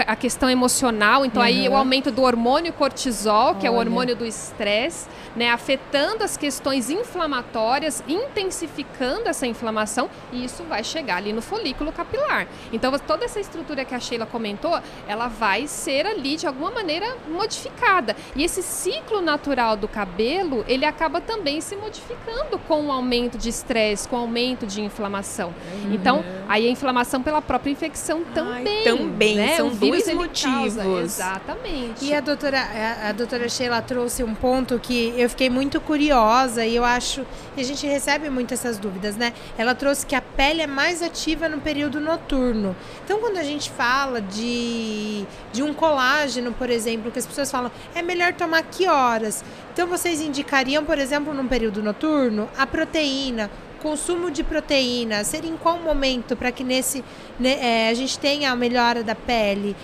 A 0.07 0.17
questão 0.17 0.49
emocional, 0.51 1.25
então 1.25 1.43
aí 1.43 1.69
o 1.69 1.73
Uhum. 1.73 1.77
aumento 1.79 2.11
do 2.11 2.23
hormônio 2.23 2.73
cortisol, 2.73 3.55
que 3.57 3.67
é 3.67 3.71
o 3.71 3.75
Olha. 3.75 3.81
hormônio 3.89 4.17
do 4.17 4.25
estresse, 4.25 5.07
né, 5.37 5.51
afetando 5.51 6.25
as 6.25 6.37
questões 6.37 6.89
inflamatórias, 6.89 8.03
intensificando 8.09 9.29
essa 9.29 9.47
inflamação, 9.47 10.09
e 10.33 10.45
isso 10.45 10.63
vai 10.65 10.83
chegar 10.83 11.17
ali 11.17 11.33
no 11.33 11.43
folículo 11.43 11.93
capilar. 11.93 12.47
Então, 12.73 12.91
toda 12.99 13.25
essa 13.25 13.39
estrutura 13.39 13.85
que 13.85 13.95
a 13.95 14.01
Sheila 14.01 14.25
comentou, 14.27 14.79
ela 15.07 15.29
vai 15.29 15.67
ser 15.67 16.07
ali 16.07 16.37
de 16.37 16.47
alguma 16.47 16.71
maneira 16.71 17.07
modificada. 17.29 18.17
E 18.35 18.43
esse 18.45 18.63
ciclo 18.63 19.21
natural 19.21 19.77
do 19.77 19.87
cabelo, 19.89 20.65
ele 20.69 20.87
acaba 20.87 21.21
também 21.21 21.61
se 21.61 21.77
modificando 21.77 22.59
com 22.67 22.87
o 22.87 22.93
aumento 22.93 23.37
de 23.37 23.49
estresse, 23.51 24.09
com 24.09 24.17
o 24.17 24.21
aumento 24.21 24.67
de 24.67 24.81
inflamação. 24.81 25.55
Então, 25.93 26.25
aí 26.49 26.67
a 26.67 26.71
inflamação 26.71 27.23
pela 27.23 27.43
própria 27.43 27.71
infecção 27.71 28.23
também. 28.35 28.85
também, 28.85 29.37
né? 29.37 29.57
São 29.71 29.79
dois 29.89 30.15
motivos. 30.15 30.75
causa- 30.77 30.85
Exatamente. 31.05 32.05
E 32.05 32.15
a 32.15 32.21
doutora, 32.21 32.61
a, 32.61 33.09
a 33.09 33.13
doutora 33.13 33.49
Sheila 33.49 33.81
trouxe 33.83 34.23
um 34.25 34.35
ponto 34.35 34.79
que 34.79 35.13
eu 35.17 35.29
fiquei 35.31 35.49
muito 35.51 35.81
curiosa 35.81 36.65
e 36.65 36.77
eu 36.77 36.85
acho 36.85 37.25
que 37.55 37.61
a 37.61 37.65
gente 37.65 37.87
recebe 37.87 38.29
muito 38.31 38.53
essas 38.55 38.79
dúvidas, 38.79 39.17
né? 39.17 39.33
Ela 39.59 39.75
trouxe 39.75 40.05
que 40.07 40.15
a 40.15 40.21
pele 40.23 40.63
é 40.63 40.67
mais 40.67 41.03
ativa 41.03 41.49
no 41.49 41.61
período 41.61 42.01
noturno. 42.01 42.75
Então, 43.05 43.19
quando 43.21 43.39
a 43.39 43.43
gente 43.43 43.71
fala 43.71 44.21
de, 44.21 45.25
de 45.53 45.63
um 45.63 45.73
colágeno, 45.75 46.53
por 46.53 46.71
exemplo, 46.71 47.11
que 47.11 47.19
as 47.19 47.27
pessoas 47.27 47.51
falam, 47.51 47.71
é 47.95 48.03
melhor 48.03 48.33
tomar 48.35 48.63
que 48.63 48.87
horas? 48.89 49.45
Então, 49.73 49.87
vocês 49.87 50.21
indicariam, 50.21 50.85
por 50.85 50.99
exemplo, 50.99 51.35
num 51.35 51.47
período 51.47 51.83
noturno, 51.83 52.49
a 52.57 52.67
proteína, 52.67 53.51
consumo 53.87 54.33
de 54.33 54.43
proteína, 54.43 55.23
seria 55.23 55.49
em 55.49 55.57
qual 55.57 55.79
momento 55.79 56.35
para 56.35 56.51
que 56.51 56.65
nesse 56.65 57.05
né, 57.39 57.57
é, 57.61 57.89
a 57.89 57.95
gente 57.95 58.19
tenha 58.19 58.51
a 58.51 58.57
melhora 58.57 59.05
da 59.05 59.15
pele? 59.15 59.77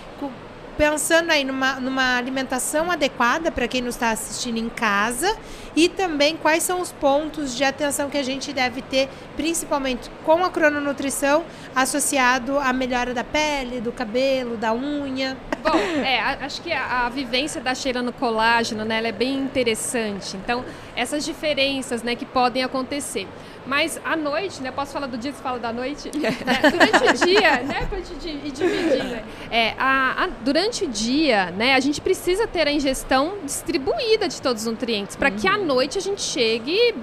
Pensando 0.77 1.31
aí 1.31 1.45
numa, 1.45 1.79
numa 1.79 2.17
alimentação 2.17 2.91
adequada 2.91 3.49
para 3.49 3.65
quem 3.65 3.81
nos 3.81 3.95
está 3.95 4.09
assistindo 4.09 4.57
em 4.57 4.67
casa 4.67 5.37
e 5.73 5.87
também 5.87 6.35
quais 6.35 6.63
são 6.63 6.81
os 6.81 6.91
pontos 6.91 7.55
de 7.55 7.63
atenção 7.63 8.09
que 8.09 8.17
a 8.17 8.23
gente 8.23 8.51
deve 8.51 8.81
ter, 8.81 9.07
principalmente 9.37 10.09
com 10.25 10.43
a 10.43 10.49
crononutrição, 10.49 11.45
associado 11.73 12.57
à 12.59 12.73
melhora 12.73 13.13
da 13.13 13.23
pele, 13.23 13.79
do 13.79 13.91
cabelo, 13.91 14.57
da 14.57 14.73
unha. 14.73 15.37
Bom, 15.63 15.77
é, 16.03 16.19
acho 16.19 16.61
que 16.61 16.73
a, 16.73 17.05
a 17.05 17.09
vivência 17.09 17.61
da 17.61 17.73
cheira 17.73 18.01
no 18.01 18.11
colágeno, 18.11 18.83
né, 18.83 18.97
ela 18.97 19.07
é 19.07 19.13
bem 19.13 19.37
interessante. 19.37 20.35
Então, 20.35 20.65
essas 20.95 21.25
diferenças, 21.25 22.03
né, 22.03 22.15
que 22.15 22.25
podem 22.25 22.63
acontecer. 22.63 23.27
Mas 23.65 23.99
à 24.03 24.15
noite, 24.15 24.61
né, 24.61 24.71
posso 24.71 24.91
falar 24.91 25.07
do 25.07 25.17
dia, 25.17 25.31
você 25.31 25.41
fala 25.41 25.57
da 25.57 25.71
noite? 25.71 26.11
Né, 26.17 26.29
durante 26.69 27.23
o 27.23 27.25
dia, 27.25 27.61
né, 27.63 27.85
pra 27.89 27.99
gente 27.99 28.27
ir 28.27 28.51
dividindo. 28.51 29.19
É, 29.49 29.73
a, 29.77 30.25
a- 30.25 30.29
durante 30.43 30.83
o 30.83 30.87
dia, 30.89 31.51
né, 31.51 31.73
a 31.73 31.79
gente 31.79 32.01
precisa 32.01 32.45
ter 32.45 32.67
a 32.67 32.71
ingestão 32.71 33.35
distribuída 33.43 34.27
de 34.27 34.41
todos 34.41 34.63
os 34.63 34.67
nutrientes, 34.71 35.15
para 35.15 35.31
que 35.31 35.47
à 35.47 35.57
noite 35.57 35.97
a 35.97 36.01
gente 36.01 36.21
chegue 36.21 36.93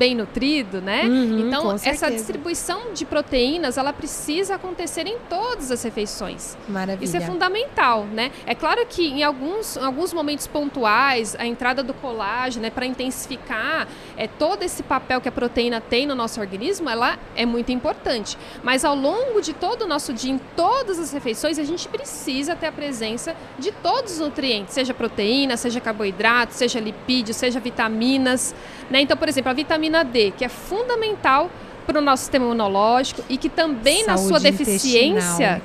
bem 0.00 0.14
nutrido, 0.14 0.80
né? 0.80 1.04
Uhum, 1.04 1.46
então, 1.46 1.72
essa 1.72 2.10
distribuição 2.10 2.94
de 2.94 3.04
proteínas, 3.04 3.76
ela 3.76 3.92
precisa 3.92 4.54
acontecer 4.54 5.06
em 5.06 5.18
todas 5.28 5.70
as 5.70 5.82
refeições. 5.82 6.56
Maravilha. 6.66 7.04
Isso 7.04 7.18
é 7.18 7.20
fundamental, 7.20 8.06
né? 8.06 8.32
É 8.46 8.54
claro 8.54 8.86
que 8.88 9.06
em 9.06 9.22
alguns, 9.22 9.76
alguns 9.76 10.14
momentos 10.14 10.46
pontuais, 10.46 11.36
a 11.38 11.44
entrada 11.44 11.82
do 11.82 11.92
colágeno, 11.92 12.62
né, 12.62 12.70
para 12.70 12.86
intensificar 12.86 13.86
é, 14.16 14.26
todo 14.26 14.62
esse 14.62 14.82
papel 14.82 15.20
que 15.20 15.28
a 15.28 15.32
proteína 15.32 15.82
tem 15.82 16.06
no 16.06 16.14
nosso 16.14 16.40
organismo, 16.40 16.88
ela 16.88 17.18
é 17.36 17.44
muito 17.44 17.70
importante. 17.70 18.38
Mas 18.62 18.86
ao 18.86 18.96
longo 18.96 19.42
de 19.42 19.52
todo 19.52 19.82
o 19.82 19.86
nosso 19.86 20.14
dia, 20.14 20.32
em 20.32 20.40
todas 20.56 20.98
as 20.98 21.12
refeições, 21.12 21.58
a 21.58 21.64
gente 21.64 21.86
precisa 21.88 22.56
ter 22.56 22.68
a 22.68 22.72
presença 22.72 23.36
de 23.58 23.70
todos 23.70 24.14
os 24.14 24.18
nutrientes, 24.20 24.72
seja 24.72 24.94
proteína, 24.94 25.58
seja 25.58 25.78
carboidrato, 25.78 26.54
seja 26.54 26.80
lipídio, 26.80 27.34
seja 27.34 27.60
vitaminas. 27.60 28.54
Né? 28.90 29.02
Então, 29.02 29.16
por 29.16 29.28
exemplo, 29.28 29.50
a 29.50 29.54
vitamina 29.54 29.89
D, 30.04 30.32
que 30.36 30.44
é 30.44 30.48
fundamental 30.48 31.50
para 31.86 31.98
o 31.98 32.02
nosso 32.02 32.22
sistema 32.22 32.44
imunológico 32.44 33.22
e 33.28 33.36
que 33.36 33.48
também 33.48 34.06
na 34.06 34.16
sua 34.16 34.40
Saúde 34.40 34.50
deficiência. 34.50 35.60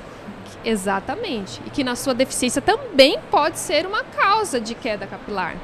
Exatamente. 0.64 1.60
E 1.64 1.70
que 1.70 1.84
na 1.84 1.94
sua 1.94 2.12
deficiência 2.12 2.60
também 2.60 3.18
pode 3.30 3.58
ser 3.58 3.86
uma 3.86 4.02
causa 4.02 4.60
de 4.60 4.74
queda 4.74 5.06
capilar. 5.06 5.54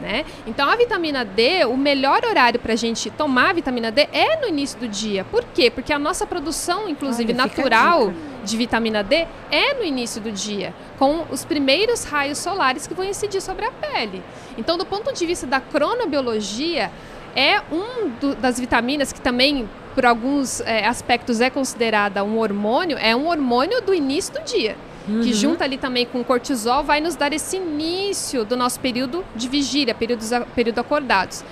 Né? 0.00 0.24
Então, 0.46 0.70
a 0.70 0.76
vitamina 0.76 1.24
D, 1.24 1.64
o 1.64 1.76
melhor 1.76 2.24
horário 2.24 2.60
para 2.60 2.72
a 2.72 2.76
gente 2.76 3.10
tomar 3.10 3.50
a 3.50 3.52
vitamina 3.52 3.90
D 3.90 4.08
é 4.12 4.40
no 4.40 4.46
início 4.46 4.78
do 4.78 4.86
dia. 4.86 5.24
Por 5.24 5.44
quê? 5.52 5.70
Porque 5.70 5.92
a 5.92 5.98
nossa 5.98 6.24
produção, 6.24 6.88
inclusive 6.88 7.32
Olha, 7.32 7.42
natural, 7.42 8.12
de 8.44 8.56
vitamina 8.56 9.02
D 9.02 9.26
é 9.50 9.74
no 9.74 9.82
início 9.82 10.20
do 10.20 10.30
dia, 10.30 10.72
com 10.98 11.26
os 11.30 11.44
primeiros 11.44 12.04
raios 12.04 12.38
solares 12.38 12.86
que 12.86 12.94
vão 12.94 13.04
incidir 13.04 13.40
sobre 13.40 13.66
a 13.66 13.72
pele. 13.72 14.22
Então, 14.56 14.78
do 14.78 14.86
ponto 14.86 15.12
de 15.12 15.26
vista 15.26 15.48
da 15.48 15.60
cronobiologia, 15.60 16.92
é 17.36 17.60
um 17.72 18.08
do- 18.20 18.34
das 18.34 18.58
vitaminas 18.58 19.12
que 19.12 19.20
também, 19.20 19.68
por 19.94 20.04
alguns 20.06 20.60
eh, 20.60 20.86
aspectos, 20.86 21.40
é 21.40 21.50
considerada 21.50 22.22
um 22.24 22.38
hormônio, 22.38 22.96
é 22.98 23.14
um 23.16 23.28
hormônio 23.28 23.80
do 23.82 23.92
início 23.94 24.32
do 24.34 24.40
dia. 24.44 24.76
Que 25.22 25.32
junta 25.32 25.64
ali 25.64 25.78
também 25.78 26.04
com 26.04 26.20
o 26.20 26.24
cortisol 26.24 26.84
vai 26.84 27.00
nos 27.00 27.16
dar 27.16 27.32
esse 27.32 27.56
início 27.56 28.44
do 28.44 28.56
nosso 28.58 28.78
período 28.78 29.24
de 29.34 29.48
vigília, 29.48 29.94
períodos, 29.94 30.30
período 30.54 30.80
acordados. 30.80 31.42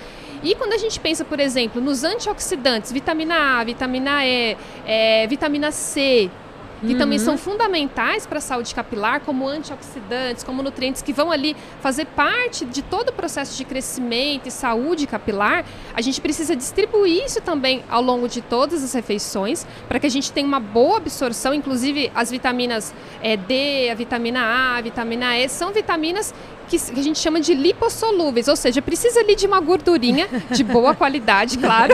E 0.43 0.53
quando 0.53 0.73
a 0.73 0.77
gente 0.77 0.99
pensa, 0.99 1.25
por 1.25 1.39
exemplo, 1.39 1.81
nos 1.81 2.03
antioxidantes, 2.03 2.91
vitamina 2.91 3.59
A, 3.59 3.63
vitamina 3.63 4.23
E, 4.23 4.55
eh, 4.85 5.25
vitamina 5.27 5.71
C, 5.71 6.29
que 6.81 6.95
também 6.95 7.17
são 7.17 7.37
fundamentais 7.37 8.25
para 8.25 8.37
a 8.37 8.41
saúde 8.41 8.73
capilar, 8.73 9.21
como 9.21 9.47
antioxidantes, 9.47 10.43
como 10.43 10.61
nutrientes 10.61 11.01
que 11.01 11.13
vão 11.13 11.31
ali 11.31 11.55
fazer 11.81 12.05
parte 12.05 12.65
de 12.65 12.81
todo 12.81 13.09
o 13.09 13.13
processo 13.13 13.57
de 13.57 13.65
crescimento 13.65 14.47
e 14.47 14.51
saúde 14.51 15.07
capilar, 15.07 15.65
a 15.93 16.01
gente 16.01 16.21
precisa 16.21 16.55
distribuir 16.55 17.25
isso 17.25 17.41
também 17.41 17.83
ao 17.89 18.01
longo 18.01 18.27
de 18.27 18.41
todas 18.41 18.83
as 18.83 18.93
refeições, 18.93 19.65
para 19.87 19.99
que 19.99 20.07
a 20.07 20.09
gente 20.09 20.31
tenha 20.31 20.47
uma 20.47 20.59
boa 20.59 20.97
absorção, 20.97 21.53
inclusive 21.53 22.11
as 22.13 22.29
vitaminas 22.29 22.93
eh, 23.21 23.37
D, 23.37 23.89
a 23.89 23.95
vitamina 23.95 24.41
A, 24.41 24.77
a 24.77 24.81
vitamina 24.81 25.37
E, 25.37 25.47
são 25.49 25.71
vitaminas 25.71 26.33
que 26.67 26.77
que 26.77 26.99
a 26.99 27.03
gente 27.03 27.17
chama 27.19 27.39
de 27.39 27.53
lipossolúveis, 27.53 28.47
ou 28.47 28.55
seja, 28.55 28.81
precisa 28.81 29.19
ali 29.19 29.35
de 29.35 29.47
uma 29.47 29.59
gordurinha 29.59 30.27
de 30.51 30.63
boa 30.63 30.93
qualidade, 30.95 31.57
claro, 31.57 31.93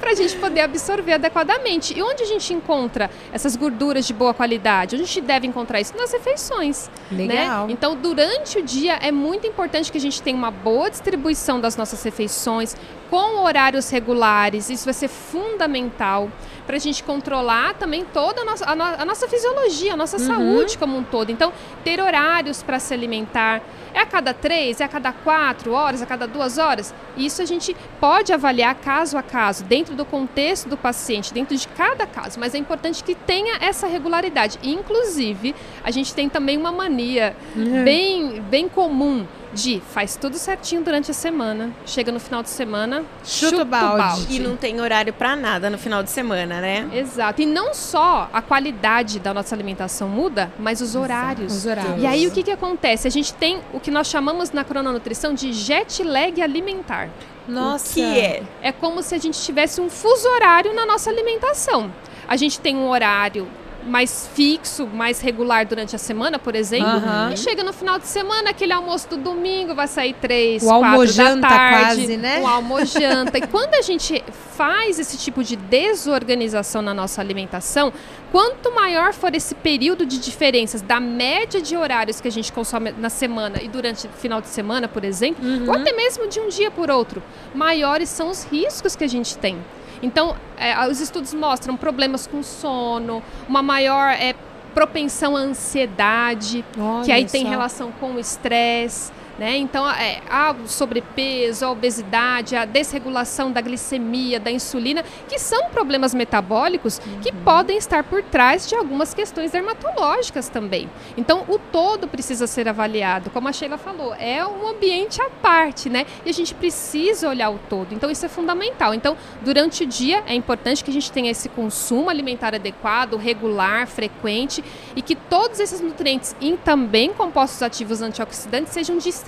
para 0.00 0.10
a 0.10 0.14
gente 0.14 0.36
poder 0.36 0.60
absorver 0.62 1.12
adequadamente. 1.14 1.96
E 1.96 2.02
onde 2.02 2.22
a 2.22 2.26
gente 2.26 2.52
encontra 2.52 3.10
essas 3.32 3.54
gorduras 3.56 4.06
de 4.06 4.12
boa 4.14 4.32
qualidade? 4.34 4.94
Onde 4.96 5.04
a 5.04 5.06
gente 5.06 5.20
deve 5.20 5.46
encontrar 5.46 5.80
isso? 5.80 5.94
Nas 5.96 6.12
refeições. 6.12 6.90
Legal. 7.12 7.66
Né? 7.66 7.72
Então, 7.72 7.94
durante 7.96 8.58
o 8.58 8.62
dia, 8.62 8.94
é 9.00 9.12
muito 9.12 9.46
importante 9.46 9.92
que 9.92 9.98
a 9.98 10.00
gente 10.00 10.20
tenha 10.22 10.36
uma 10.36 10.50
boa 10.50 10.90
distribuição 10.90 11.60
das 11.60 11.76
nossas 11.76 12.02
refeições, 12.02 12.74
com 13.10 13.42
horários 13.44 13.90
regulares. 13.90 14.70
Isso 14.70 14.84
vai 14.84 14.94
ser 14.94 15.08
fundamental 15.08 16.28
para 16.66 16.76
a 16.76 16.78
gente 16.80 17.04
controlar 17.04 17.74
também 17.74 18.04
toda 18.12 18.40
a 18.40 18.44
nossa, 18.44 18.64
a 18.64 18.74
no- 18.74 18.82
a 18.82 19.04
nossa 19.04 19.28
fisiologia, 19.28 19.92
a 19.92 19.96
nossa 19.96 20.18
saúde 20.18 20.78
como 20.78 20.96
um 20.96 21.02
todo. 21.02 21.30
Então, 21.30 21.52
ter 21.84 22.00
horários 22.00 22.62
para 22.62 22.78
se 22.78 22.92
alimentar. 22.94 23.60
É 23.92 24.00
a 24.00 24.06
cada 24.14 24.32
três, 24.32 24.80
é 24.80 24.84
a 24.84 24.88
cada 24.88 25.12
quatro 25.12 25.72
horas, 25.72 26.00
a 26.00 26.06
cada 26.06 26.28
duas 26.28 26.56
horas? 26.56 26.94
Isso 27.16 27.42
a 27.42 27.44
gente 27.44 27.76
pode 27.98 28.32
avaliar 28.32 28.72
caso 28.76 29.18
a 29.18 29.22
caso, 29.24 29.64
dentro 29.64 29.96
do 29.96 30.04
contexto 30.04 30.68
do 30.68 30.76
paciente, 30.76 31.34
dentro 31.34 31.56
de 31.56 31.66
cada 31.66 32.06
caso. 32.06 32.38
Mas 32.38 32.54
é 32.54 32.58
importante 32.58 33.02
que 33.02 33.16
tenha 33.16 33.56
essa 33.60 33.88
regularidade. 33.88 34.56
Inclusive, 34.62 35.52
a 35.82 35.90
gente 35.90 36.14
tem 36.14 36.28
também 36.28 36.56
uma 36.56 36.70
mania 36.70 37.36
bem, 37.84 38.40
bem 38.42 38.68
comum 38.68 39.26
de 39.54 39.80
faz 39.92 40.16
tudo 40.16 40.36
certinho 40.36 40.82
durante 40.82 41.10
a 41.10 41.14
semana, 41.14 41.70
chega 41.86 42.10
no 42.10 42.20
final 42.20 42.42
de 42.42 42.50
semana, 42.50 43.04
Chuta 43.24 43.62
o 43.62 43.64
balde. 43.64 44.26
E 44.28 44.38
não 44.38 44.56
tem 44.56 44.80
horário 44.80 45.12
pra 45.12 45.36
nada 45.36 45.70
no 45.70 45.78
final 45.78 46.02
de 46.02 46.10
semana, 46.10 46.60
né? 46.60 46.90
Exato. 46.92 47.40
E 47.40 47.46
não 47.46 47.72
só 47.72 48.28
a 48.32 48.42
qualidade 48.42 49.18
da 49.18 49.32
nossa 49.32 49.54
alimentação 49.54 50.08
muda, 50.08 50.52
mas 50.58 50.80
os 50.80 50.94
horários. 50.94 51.54
Os 51.54 51.66
horários. 51.66 52.02
E 52.02 52.06
aí 52.06 52.26
o 52.26 52.30
que, 52.30 52.42
que 52.42 52.50
acontece? 52.50 53.06
A 53.06 53.10
gente 53.10 53.32
tem 53.32 53.60
o 53.72 53.80
que 53.80 53.90
nós 53.90 54.08
chamamos 54.08 54.50
na 54.50 54.64
crononutrição 54.64 55.32
de 55.32 55.52
jet 55.52 56.02
lag 56.02 56.42
alimentar. 56.42 57.08
Nossa. 57.46 57.92
O 57.92 57.94
que 57.94 58.18
é? 58.18 58.42
É 58.62 58.72
como 58.72 59.02
se 59.02 59.14
a 59.14 59.18
gente 59.18 59.40
tivesse 59.40 59.80
um 59.80 59.88
fuso 59.88 60.28
horário 60.28 60.74
na 60.74 60.84
nossa 60.84 61.10
alimentação. 61.10 61.92
A 62.26 62.36
gente 62.36 62.58
tem 62.58 62.74
um 62.74 62.88
horário 62.88 63.46
mais 63.86 64.28
fixo, 64.34 64.86
mais 64.86 65.20
regular 65.20 65.66
durante 65.66 65.94
a 65.94 65.98
semana, 65.98 66.38
por 66.38 66.54
exemplo, 66.54 66.88
Aham. 66.88 67.30
e 67.32 67.36
chega 67.36 67.62
no 67.62 67.72
final 67.72 67.98
de 67.98 68.06
semana, 68.06 68.50
aquele 68.50 68.72
almoço 68.72 69.08
do 69.10 69.16
domingo 69.16 69.74
vai 69.74 69.86
sair 69.86 70.14
três, 70.14 70.62
O 70.62 70.78
quatro 70.78 71.12
da 71.14 71.36
tarde, 71.38 71.96
quase, 71.96 72.16
né? 72.16 72.40
o 72.40 72.46
almojanta. 72.46 73.38
e 73.38 73.46
quando 73.46 73.74
a 73.74 73.82
gente 73.82 74.22
faz 74.56 74.98
esse 74.98 75.16
tipo 75.18 75.44
de 75.44 75.56
desorganização 75.56 76.82
na 76.82 76.92
nossa 76.94 77.20
alimentação, 77.20 77.92
quanto 78.32 78.72
maior 78.74 79.12
for 79.12 79.34
esse 79.34 79.54
período 79.54 80.04
de 80.06 80.18
diferenças 80.18 80.80
da 80.82 80.98
média 81.00 81.60
de 81.60 81.76
horários 81.76 82.20
que 82.20 82.28
a 82.28 82.32
gente 82.32 82.52
consome 82.52 82.92
na 82.98 83.10
semana 83.10 83.60
e 83.62 83.68
durante 83.68 84.06
o 84.06 84.10
final 84.10 84.40
de 84.40 84.48
semana, 84.48 84.88
por 84.88 85.04
exemplo, 85.04 85.44
Uhum. 85.44 85.66
ou 85.68 85.74
até 85.74 85.92
mesmo 85.92 86.26
de 86.26 86.40
um 86.40 86.48
dia 86.48 86.70
por 86.70 86.90
outro, 86.90 87.22
maiores 87.54 88.08
são 88.08 88.28
os 88.30 88.44
riscos 88.44 88.96
que 88.96 89.04
a 89.04 89.08
gente 89.08 89.36
tem. 89.38 89.58
Então, 90.02 90.36
é, 90.56 90.86
os 90.88 91.00
estudos 91.00 91.32
mostram 91.34 91.76
problemas 91.76 92.26
com 92.26 92.42
sono, 92.42 93.22
uma 93.48 93.62
maior 93.62 94.10
é, 94.10 94.34
propensão 94.74 95.36
à 95.36 95.40
ansiedade, 95.40 96.64
que 97.04 97.12
aí 97.12 97.22
Olha 97.22 97.30
tem 97.30 97.42
só. 97.42 97.48
relação 97.48 97.92
com 97.92 98.12
o 98.12 98.18
estresse. 98.18 99.12
Né? 99.38 99.56
Então, 99.56 99.88
é, 99.90 100.20
a 100.30 100.54
sobrepeso, 100.66 101.64
a 101.64 101.70
obesidade, 101.70 102.54
a 102.54 102.64
desregulação 102.64 103.50
da 103.50 103.60
glicemia, 103.60 104.38
da 104.38 104.50
insulina, 104.50 105.04
que 105.28 105.38
são 105.38 105.70
problemas 105.70 106.14
metabólicos 106.14 107.00
que 107.20 107.30
Uhum. 107.30 107.44
podem 107.44 107.76
estar 107.76 108.04
por 108.04 108.22
trás 108.22 108.68
de 108.68 108.76
algumas 108.76 109.12
questões 109.12 109.50
dermatológicas 109.50 110.48
também. 110.48 110.88
Então, 111.16 111.44
o 111.48 111.58
todo 111.58 112.06
precisa 112.06 112.46
ser 112.46 112.68
avaliado. 112.68 113.30
Como 113.30 113.48
a 113.48 113.52
Sheila 113.52 113.76
falou, 113.76 114.14
é 114.14 114.46
um 114.46 114.68
ambiente 114.68 115.20
à 115.20 115.28
parte, 115.28 115.90
né? 115.90 116.06
E 116.24 116.30
a 116.30 116.32
gente 116.32 116.54
precisa 116.54 117.28
olhar 117.28 117.50
o 117.50 117.58
todo. 117.68 117.92
Então, 117.92 118.10
isso 118.10 118.24
é 118.24 118.28
fundamental. 118.28 118.94
Então, 118.94 119.16
durante 119.42 119.82
o 119.82 119.86
dia, 119.86 120.22
é 120.26 120.34
importante 120.34 120.84
que 120.84 120.90
a 120.90 120.92
gente 120.92 121.10
tenha 121.10 121.30
esse 121.30 121.48
consumo 121.48 122.08
alimentar 122.08 122.54
adequado, 122.54 123.16
regular, 123.16 123.86
frequente 123.86 124.62
e 124.94 125.02
que 125.02 125.16
todos 125.16 125.58
esses 125.58 125.80
nutrientes 125.80 126.36
e 126.40 126.56
também 126.56 127.12
compostos 127.12 127.62
ativos 127.62 128.00
antioxidantes 128.00 128.72
sejam 128.72 128.96
distribuídos, 128.98 129.23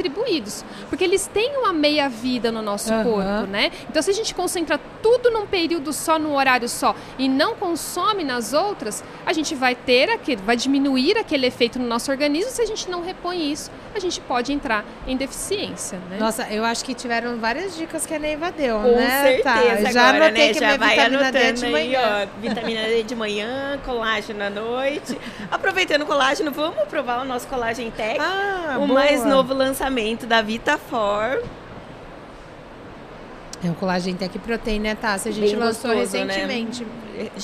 porque 0.88 1.02
eles 1.04 1.26
têm 1.26 1.56
uma 1.59 1.72
meia 1.72 2.09
vida 2.09 2.52
no 2.52 2.61
nosso 2.62 2.92
Aham. 2.92 3.04
corpo, 3.04 3.46
né? 3.50 3.70
Então 3.88 4.02
se 4.02 4.11
a 4.11 4.14
gente 4.14 4.35
concentra 4.35 4.78
tudo 5.02 5.30
num 5.30 5.46
período 5.46 5.92
só, 5.92 6.18
num 6.18 6.35
horário 6.35 6.68
só 6.68 6.94
e 7.18 7.28
não 7.28 7.54
consome 7.54 8.22
nas 8.24 8.52
outras, 8.52 9.02
a 9.24 9.32
gente 9.32 9.54
vai 9.54 9.74
ter 9.74 10.11
aquele, 10.11 10.42
vai 10.42 10.56
diminuir 10.56 11.16
aquele 11.18 11.46
efeito 11.46 11.78
no 11.78 11.87
nosso 11.87 12.11
organismo. 12.11 12.50
Se 12.50 12.61
a 12.62 12.66
gente 12.66 12.88
não 12.90 13.02
repõe 13.02 13.50
isso, 13.52 13.70
a 13.94 13.98
gente 13.98 14.20
pode 14.20 14.52
entrar 14.52 14.85
em 15.06 15.16
deficiência, 15.16 15.98
né? 16.11 16.18
Nossa, 16.18 16.46
eu 16.50 16.64
acho 16.64 16.85
que 16.85 16.94
tiveram 16.94 17.38
várias 17.38 17.76
dicas 17.76 18.04
que 18.04 18.14
a 18.14 18.18
Neiva 18.18 18.50
deu, 18.50 18.78
Com 18.80 18.96
né? 18.96 19.22
certeza 19.22 19.82
Tá, 19.85 19.92
já 19.92 20.09
agora, 20.09 20.26
anotei 20.26 20.46
né? 20.48 20.52
que 20.52 20.61
Já 20.61 20.66
minha 20.66 20.78
vai 20.78 20.88
vitamina 20.96 21.32
D 21.32 21.52
de 21.52 21.64
aí, 21.64 21.72
manhã. 21.72 22.00
ó. 22.02 22.40
Vitamina 22.40 22.82
D 22.82 23.02
de 23.02 23.14
manhã, 23.14 23.80
colágeno 23.85 24.42
à 24.44 24.50
noite. 24.50 25.18
Aproveitando 25.50 26.02
o 26.02 26.06
colágeno, 26.06 26.50
vamos 26.50 26.85
provar 26.88 27.22
o 27.22 27.24
nosso 27.24 27.46
colágeno 27.48 27.90
Tech. 27.90 28.18
Ah, 28.20 28.74
o 28.76 28.87
boa. 28.87 29.00
mais 29.00 29.24
novo 29.24 29.54
lançamento 29.54 29.86
da 30.27 30.42
VitaFor. 30.42 31.42
É 33.64 33.70
o 33.70 33.75
colágeno 33.75 34.18
Tech 34.18 34.38
Protein, 34.38 34.81
né, 34.81 34.94
Tassi? 34.94 35.29
A 35.29 35.33
gente 35.33 35.51
Bem 35.51 35.57
lançou 35.57 35.94
gostoso, 35.94 36.25
né? 36.25 36.35
recentemente. 36.35 36.87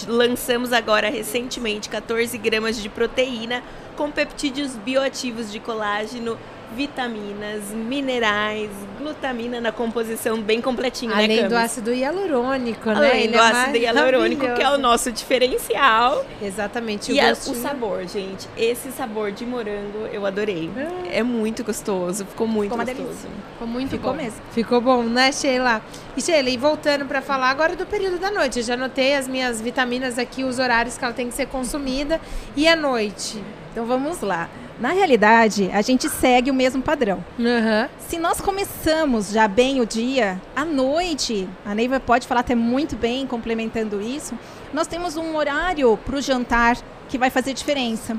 Lançamos 0.06 0.72
agora 0.72 1.08
recentemente 1.08 1.88
14 1.88 2.36
gramas 2.38 2.76
de 2.76 2.88
proteína 2.88 3.62
com 3.96 4.10
peptídeos 4.10 4.76
bioativos 4.76 5.50
de 5.50 5.58
colágeno 5.58 6.38
vitaminas, 6.74 7.70
minerais, 7.72 8.70
glutamina 8.98 9.60
na 9.60 9.72
composição 9.72 10.40
bem 10.40 10.60
completinho, 10.60 11.12
Além 11.14 11.42
né, 11.42 11.48
do 11.48 11.56
ácido 11.56 11.92
hialurônico, 11.92 12.88
né? 12.90 12.94
Além 12.96 13.30
do 13.30 13.36
é 13.36 13.40
ácido 13.40 13.76
hialurônico, 13.76 14.54
que 14.54 14.62
é 14.62 14.70
o 14.70 14.78
nosso 14.78 15.10
diferencial. 15.12 16.24
Exatamente. 16.40 17.12
E 17.12 17.20
a- 17.20 17.32
o 17.32 17.34
sabor, 17.36 18.06
gente. 18.06 18.48
Esse 18.56 18.90
sabor 18.92 19.32
de 19.32 19.44
morango 19.44 20.06
eu 20.12 20.24
adorei. 20.26 20.70
Ah. 20.76 21.08
É 21.10 21.22
muito 21.22 21.62
gostoso. 21.64 22.24
Ficou 22.26 22.46
muito 22.46 22.70
Ficou 22.70 22.84
gostoso. 22.84 23.06
delícia. 23.08 23.30
Ficou 23.52 23.68
muito 23.68 23.90
Ficou 23.90 24.10
bom. 24.12 24.16
mesmo. 24.16 24.40
Ficou 24.52 24.80
bom, 24.80 25.02
né, 25.02 25.30
Sheila? 25.32 25.82
E 26.16 26.22
Sheila, 26.22 26.48
e 26.50 26.56
voltando 26.56 27.04
para 27.06 27.20
falar 27.22 27.50
agora 27.50 27.76
do 27.76 27.86
período 27.86 28.18
da 28.18 28.30
noite. 28.30 28.58
Eu 28.60 28.64
já 28.64 28.74
anotei 28.74 29.14
as 29.14 29.28
minhas 29.28 29.60
vitaminas 29.60 30.18
aqui, 30.18 30.44
os 30.44 30.58
horários 30.58 30.96
que 30.96 31.04
ela 31.04 31.14
tem 31.14 31.28
que 31.28 31.34
ser 31.34 31.46
consumida. 31.46 32.20
E 32.56 32.66
à 32.68 32.74
noite? 32.76 33.42
Então 33.72 33.84
vamos 33.86 34.20
lá. 34.20 34.48
Na 34.80 34.90
realidade, 34.90 35.70
a 35.72 35.82
gente 35.82 36.08
segue 36.08 36.50
o 36.50 36.54
mesmo 36.54 36.82
padrão. 36.82 37.24
Aham. 37.38 37.88
Se 37.98 38.18
nós 38.18 38.40
começamos 38.40 39.30
já 39.30 39.46
bem 39.46 39.80
o 39.80 39.86
dia, 39.86 40.40
à 40.56 40.64
noite, 40.64 41.48
a 41.64 41.74
Neiva 41.74 42.00
pode 42.00 42.26
falar 42.26 42.40
até 42.40 42.54
muito 42.54 42.96
bem, 42.96 43.26
complementando 43.26 44.00
isso, 44.00 44.34
nós 44.72 44.86
temos 44.86 45.16
um 45.16 45.36
horário 45.36 45.96
para 46.04 46.16
o 46.16 46.20
jantar 46.20 46.76
que 47.08 47.18
vai 47.18 47.28
fazer 47.30 47.52
diferença. 47.52 48.16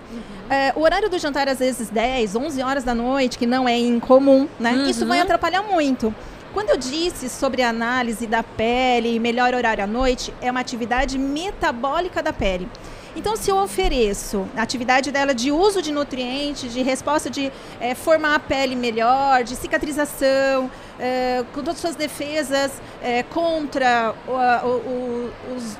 É, 0.49 0.71
o 0.75 0.81
horário 0.81 1.09
do 1.09 1.17
jantar, 1.17 1.47
às 1.49 1.59
vezes, 1.59 1.89
10, 1.89 2.35
11 2.35 2.61
horas 2.61 2.83
da 2.83 2.93
noite, 2.93 3.37
que 3.39 3.47
não 3.47 3.67
é 3.67 3.77
incomum, 3.77 4.47
né? 4.59 4.85
Isso 4.87 5.05
vai 5.05 5.19
atrapalhar 5.19 5.63
muito. 5.63 6.13
Quando 6.53 6.69
eu 6.69 6.77
disse 6.77 7.27
sobre 7.29 7.63
a 7.63 7.69
análise 7.69 8.27
da 8.27 8.43
pele 8.43 9.15
e 9.15 9.19
melhor 9.19 9.55
horário 9.55 9.83
à 9.83 9.87
noite, 9.87 10.31
é 10.39 10.51
uma 10.51 10.59
atividade 10.59 11.17
metabólica 11.17 12.21
da 12.21 12.31
pele. 12.31 12.69
Então, 13.15 13.35
se 13.35 13.49
eu 13.51 13.57
ofereço 13.57 14.47
a 14.57 14.61
atividade 14.63 15.11
dela 15.11 15.33
de 15.35 15.51
uso 15.51 15.81
de 15.81 15.91
nutrientes, 15.91 16.73
de 16.73 16.81
resposta 16.81 17.29
de 17.29 17.51
eh, 17.79 17.93
formar 17.93 18.35
a 18.35 18.39
pele 18.39 18.75
melhor, 18.75 19.43
de 19.43 19.55
cicatrização, 19.55 20.69
eh, 20.99 21.43
com 21.53 21.59
todas 21.61 21.75
as 21.75 21.81
suas 21.81 21.95
defesas 21.95 22.71
eh, 23.03 23.23
contra 23.23 24.15
o, 24.27 24.31
a- 24.35 24.61
o- 24.65 25.29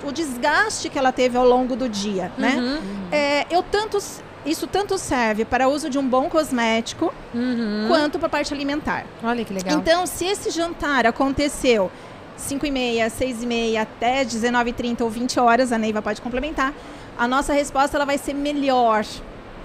o- 0.06 0.08
o 0.08 0.12
desgaste 0.12 0.90
que 0.90 0.98
ela 1.00 1.12
teve 1.12 1.36
ao 1.38 1.46
longo 1.46 1.76
do 1.76 1.90
dia, 1.90 2.32
né? 2.38 2.56
Uhum. 2.58 3.08
Eh, 3.12 3.46
eu 3.50 3.64
tanto, 3.64 3.98
isso 4.46 4.68
tanto 4.68 4.98
serve 4.98 5.44
para 5.44 5.68
o 5.68 5.72
uso 5.72 5.90
de 5.90 5.98
um 5.98 6.08
bom 6.08 6.30
cosmético 6.30 7.14
Uhum. 7.34 7.86
quanto 7.88 8.20
para 8.20 8.28
a 8.28 8.30
parte 8.30 8.54
alimentar. 8.54 9.06
Olha 9.24 9.44
que 9.44 9.54
legal. 9.54 9.78
Então, 9.80 10.06
se 10.06 10.26
esse 10.26 10.52
jantar 10.52 11.08
aconteceu 11.08 11.92
5 12.38 12.66
e 12.66 12.72
meia, 12.72 13.10
6 13.10 13.42
e 13.44 13.46
meia 13.48 13.82
até 13.84 14.24
19 14.26 14.70
e 14.70 14.74
30 14.74 15.04
ou 15.04 15.10
20 15.10 15.40
horas, 15.40 15.72
a 15.72 15.78
Neiva 15.78 16.02
pode 16.02 16.20
complementar, 16.22 16.74
a 17.18 17.28
nossa 17.28 17.54
resposta 17.54 17.98
ela 17.98 18.06
vai 18.06 18.18
ser 18.18 18.34
melhor. 18.34 19.06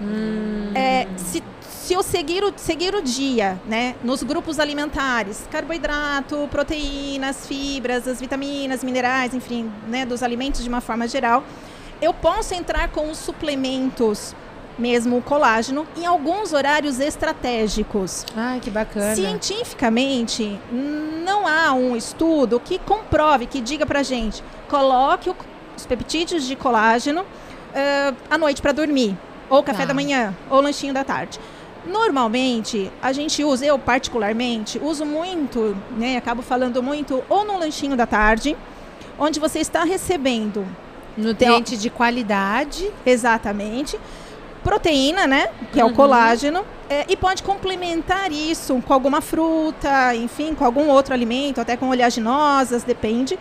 Hum. 0.01 0.71
É, 0.75 1.07
se, 1.17 1.43
se 1.61 1.93
eu 1.93 2.01
seguir 2.03 2.43
o, 2.43 2.53
seguir 2.55 2.93
o 2.95 3.01
dia, 3.01 3.59
né, 3.67 3.95
nos 4.03 4.23
grupos 4.23 4.59
alimentares, 4.59 5.47
carboidrato, 5.51 6.47
proteínas, 6.49 7.47
fibras, 7.47 8.07
as 8.07 8.19
vitaminas, 8.19 8.83
minerais, 8.83 9.33
enfim, 9.33 9.69
né, 9.87 10.05
dos 10.05 10.23
alimentos 10.23 10.63
de 10.63 10.69
uma 10.69 10.81
forma 10.81 11.07
geral, 11.07 11.43
eu 12.01 12.13
posso 12.13 12.53
entrar 12.53 12.89
com 12.89 13.09
os 13.11 13.17
suplementos, 13.17 14.33
mesmo 14.77 15.17
o 15.17 15.21
colágeno, 15.21 15.85
em 15.97 16.05
alguns 16.05 16.53
horários 16.53 16.99
estratégicos. 17.01 18.25
Ai, 18.37 18.61
que 18.61 18.69
bacana. 18.69 19.13
Cientificamente, 19.15 20.57
não 20.71 21.45
há 21.45 21.73
um 21.73 21.95
estudo 21.95 22.59
que 22.59 22.79
comprove, 22.79 23.45
que 23.45 23.59
diga 23.59 23.85
pra 23.85 24.01
gente, 24.03 24.41
coloque 24.69 25.29
o- 25.29 25.35
os 25.79 25.85
peptídeos 25.85 26.43
de 26.45 26.55
colágeno 26.55 27.25
ah, 27.75 28.13
à 28.29 28.37
noite 28.37 28.61
para 28.61 28.71
dormir, 28.71 29.17
ou 29.49 29.63
café 29.63 29.79
Tá. 29.83 29.87
da 29.89 29.93
manhã, 29.93 30.33
ou 30.49 30.61
lanchinho 30.61 30.93
da 30.93 31.03
tarde. 31.03 31.39
Normalmente, 31.85 32.91
a 33.01 33.11
gente 33.13 33.43
usa, 33.43 33.65
eu 33.65 33.79
particularmente, 33.79 34.79
uso 34.83 35.05
muito, 35.05 35.75
né, 35.97 36.17
acabo 36.17 36.41
falando 36.41 36.83
muito, 36.83 37.23
ou 37.29 37.45
no 37.45 37.57
lanchinho 37.57 37.95
da 37.95 38.05
tarde, 38.05 38.55
onde 39.17 39.39
você 39.39 39.59
está 39.59 39.83
recebendo 39.83 40.65
Nutriente 41.17 41.75
de 41.77 41.89
qualidade. 41.89 42.89
Exatamente. 43.05 43.99
Proteína, 44.63 45.25
né? 45.27 45.49
Que 45.73 45.79
é 45.81 45.83
Uhum. 45.85 45.91
o 45.91 45.93
colágeno. 45.93 46.63
é, 46.89 47.05
e 47.07 47.15
pode 47.15 47.43
complementar 47.43 48.31
isso 48.31 48.81
com 48.87 48.93
alguma 48.93 49.21
fruta, 49.21 50.15
enfim, 50.15 50.55
com 50.55 50.65
algum 50.65 50.87
outro 50.89 51.13
alimento, 51.13 51.61
até 51.61 51.77
com 51.77 51.87
oleaginosas, 51.89 52.81
depende. 52.83 53.37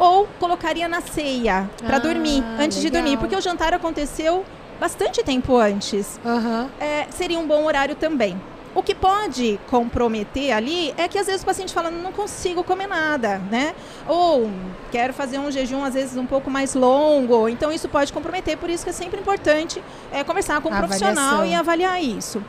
Ou 0.00 0.26
colocaria 0.40 0.88
na 0.88 1.00
ceia 1.00 1.68
para 1.86 1.96
Ah, 1.96 2.00
dormir, 2.00 2.42
antes 2.58 2.78
de 2.80 2.84
legal. 2.88 3.02
dormir, 3.02 3.16
porque 3.18 3.36
o 3.36 3.40
jantar 3.40 3.72
aconteceu 3.74 4.44
bastante 4.80 5.22
tempo 5.22 5.56
antes. 5.56 6.18
Aham. 6.24 6.68
É, 6.80 7.06
seria 7.10 7.38
um 7.38 7.46
bom 7.46 7.64
horário 7.66 7.94
também. 7.94 8.40
O 8.74 8.82
que 8.84 8.94
pode 8.94 9.58
comprometer 9.68 10.52
ali 10.52 10.94
é 10.96 11.06
que 11.08 11.18
às 11.18 11.26
vezes 11.26 11.42
o 11.42 11.44
paciente 11.44 11.74
fala, 11.74 11.90
não 11.90 12.12
consigo 12.12 12.62
comer 12.64 12.86
nada, 12.86 13.38
né? 13.50 13.74
Ou 14.08 14.48
quero 14.92 15.12
fazer 15.12 15.38
um 15.40 15.50
jejum 15.50 15.82
às 15.84 15.94
vezes 15.94 16.16
um 16.16 16.24
pouco 16.24 16.48
mais 16.48 16.74
longo. 16.74 17.48
Então 17.48 17.70
isso 17.72 17.88
pode 17.88 18.12
comprometer, 18.12 18.56
por 18.56 18.70
isso 18.70 18.84
que 18.84 18.90
é 18.90 18.92
sempre 18.92 19.20
importante 19.20 19.82
é, 20.12 20.22
conversar 20.24 20.60
com 20.62 20.70
um 20.70 20.74
A 20.74 20.78
profissional 20.78 21.24
avaliação. 21.34 21.46
e 21.46 21.54
avaliar 21.54 22.02
isso. 22.02 22.42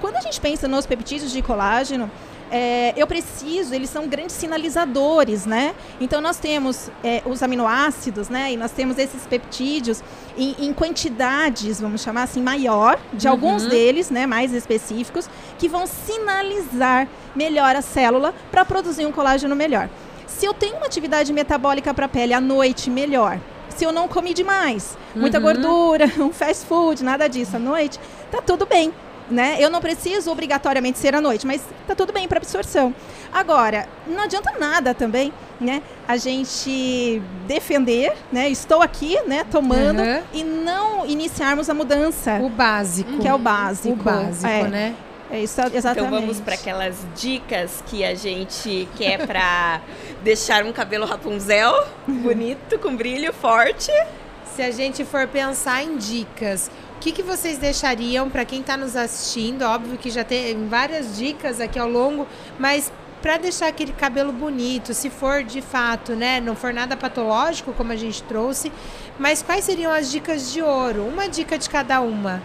Quando 0.00 0.16
a 0.16 0.20
gente 0.20 0.40
pensa 0.40 0.66
nos 0.66 0.86
peptídeos 0.86 1.30
de 1.30 1.40
colágeno, 1.40 2.10
é, 2.50 2.92
eu 2.96 3.06
preciso, 3.06 3.74
eles 3.74 3.88
são 3.90 4.08
grandes 4.08 4.34
sinalizadores, 4.36 5.46
né? 5.46 5.74
Então 6.00 6.20
nós 6.20 6.38
temos 6.38 6.90
é, 7.04 7.22
os 7.24 7.42
aminoácidos, 7.42 8.28
né? 8.28 8.52
E 8.52 8.56
nós 8.56 8.72
temos 8.72 8.98
esses 8.98 9.26
peptídeos 9.26 10.02
em, 10.36 10.56
em 10.58 10.72
quantidades, 10.72 11.80
vamos 11.80 12.00
chamar 12.02 12.24
assim, 12.24 12.42
maior, 12.42 12.98
de 13.12 13.26
Uhum. 13.26 13.32
alguns 13.32 13.66
deles, 13.66 14.10
né? 14.10 14.26
Mais 14.26 14.52
específicos, 14.52 15.28
que 15.58 15.68
vão 15.68 15.86
sinalizar 15.86 17.08
melhor 17.34 17.76
a 17.76 17.82
célula 17.82 18.34
para 18.50 18.64
produzir 18.64 19.06
um 19.06 19.12
colágeno 19.12 19.54
melhor. 19.54 19.88
Se 20.26 20.46
eu 20.46 20.54
tenho 20.54 20.76
uma 20.76 20.86
atividade 20.86 21.32
metabólica 21.32 21.92
para 21.92 22.06
a 22.06 22.08
pele 22.08 22.32
à 22.32 22.40
noite, 22.40 22.88
melhor. 22.90 23.38
Se 23.68 23.84
eu 23.84 23.92
não 23.92 24.08
comi 24.08 24.34
demais, 24.34 24.96
muita 25.14 25.38
Uhum. 25.38 25.44
gordura, 25.44 26.06
um 26.18 26.32
fast 26.32 26.66
food, 26.66 27.02
nada 27.04 27.28
disso 27.28 27.56
à 27.56 27.58
noite, 27.58 27.98
tá 28.30 28.40
tudo 28.42 28.66
bem. 28.66 28.92
Né? 29.30 29.56
Eu 29.60 29.70
não 29.70 29.80
preciso 29.80 30.30
obrigatoriamente 30.30 30.98
ser 30.98 31.14
à 31.14 31.20
noite, 31.20 31.46
mas 31.46 31.62
tá 31.86 31.94
tudo 31.94 32.12
bem 32.12 32.26
para 32.26 32.38
absorção. 32.38 32.92
Agora, 33.32 33.88
não 34.06 34.24
adianta 34.24 34.52
nada 34.58 34.92
também, 34.92 35.32
né? 35.60 35.82
A 36.08 36.16
gente 36.16 37.22
defender, 37.46 38.12
né? 38.32 38.48
Estou 38.48 38.82
aqui, 38.82 39.16
né? 39.28 39.44
Tomando 39.48 40.00
Aham. 40.00 40.22
e 40.32 40.42
não 40.42 41.06
iniciarmos 41.06 41.70
a 41.70 41.74
mudança, 41.74 42.40
O 42.42 42.48
básico. 42.48 43.18
que 43.18 43.28
é 43.28 43.32
o 43.32 43.38
básico. 43.38 43.92
O 43.92 43.96
básico, 43.96 44.46
é, 44.46 44.62
né? 44.64 44.94
É 45.30 45.40
isso, 45.40 45.60
exatamente. 45.60 46.06
Então 46.08 46.20
vamos 46.20 46.40
para 46.40 46.54
aquelas 46.54 46.96
dicas 47.14 47.84
que 47.86 48.04
a 48.04 48.16
gente 48.16 48.88
quer 48.96 49.24
para 49.28 49.80
deixar 50.24 50.64
um 50.64 50.72
cabelo 50.72 51.06
Rapunzel 51.06 51.86
bonito, 52.08 52.80
com 52.80 52.96
brilho 52.96 53.32
forte. 53.32 53.92
Se 54.56 54.62
a 54.62 54.72
gente 54.72 55.04
for 55.04 55.28
pensar 55.28 55.84
em 55.84 55.96
dicas, 55.96 56.68
que, 57.00 57.12
que 57.12 57.22
vocês 57.22 57.58
deixariam 57.58 58.28
para 58.30 58.44
quem 58.44 58.60
está 58.60 58.76
nos 58.76 58.94
assistindo? 58.94 59.62
Óbvio 59.62 59.96
que 59.98 60.10
já 60.10 60.22
tem 60.22 60.68
várias 60.68 61.16
dicas 61.16 61.60
aqui 61.60 61.78
ao 61.78 61.88
longo, 61.88 62.26
mas 62.58 62.92
para 63.22 63.36
deixar 63.36 63.66
aquele 63.68 63.92
cabelo 63.92 64.32
bonito, 64.32 64.94
se 64.94 65.10
for 65.10 65.42
de 65.42 65.60
fato, 65.60 66.14
né, 66.14 66.40
não 66.40 66.54
for 66.56 66.72
nada 66.72 66.96
patológico 66.96 67.72
como 67.72 67.92
a 67.92 67.96
gente 67.96 68.22
trouxe, 68.22 68.70
mas 69.18 69.42
quais 69.42 69.64
seriam 69.64 69.92
as 69.92 70.10
dicas 70.10 70.52
de 70.52 70.62
ouro? 70.62 71.04
Uma 71.06 71.28
dica 71.28 71.58
de 71.58 71.68
cada 71.68 72.00
uma. 72.00 72.42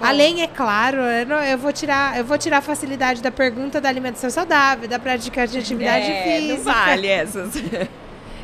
Além, 0.00 0.42
é 0.42 0.46
claro, 0.46 0.98
eu, 0.98 1.26
não- 1.26 1.42
eu 1.42 1.58
vou 1.58 1.72
tirar, 1.72 2.16
eu 2.16 2.24
vou 2.24 2.38
tirar 2.38 2.58
a 2.58 2.62
facilidade 2.62 3.20
da 3.20 3.32
pergunta 3.32 3.80
da 3.80 3.88
alimentação 3.88 4.30
saudável, 4.30 4.88
da 4.88 4.98
prática 4.98 5.44
de 5.46 5.58
atividade 5.58 6.06
é, 6.08 6.22
física. 6.22 6.56
Não 6.56 6.62
vale 6.64 7.06
essas. 7.08 7.50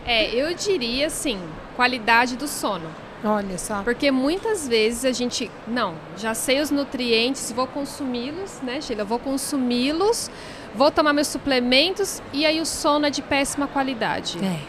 É, 0.06 0.34
eu 0.34 0.52
diria 0.54 1.06
assim, 1.06 1.40
qualidade 1.76 2.36
do 2.36 2.46
sono. 2.46 2.90
Olha 3.24 3.56
só. 3.56 3.82
Porque 3.82 4.10
muitas 4.10 4.68
vezes 4.68 5.04
a 5.04 5.12
gente, 5.12 5.50
não, 5.66 5.94
já 6.16 6.34
sei 6.34 6.60
os 6.60 6.70
nutrientes, 6.70 7.50
vou 7.50 7.66
consumi-los, 7.66 8.60
né, 8.60 8.82
Sheila? 8.82 9.02
Vou 9.02 9.18
consumi-los, 9.18 10.30
vou 10.74 10.90
tomar 10.90 11.14
meus 11.14 11.28
suplementos 11.28 12.22
e 12.34 12.44
aí 12.44 12.60
o 12.60 12.66
sono 12.66 13.06
é 13.06 13.10
de 13.10 13.22
péssima 13.22 13.66
qualidade. 13.66 14.38
É. 14.44 14.60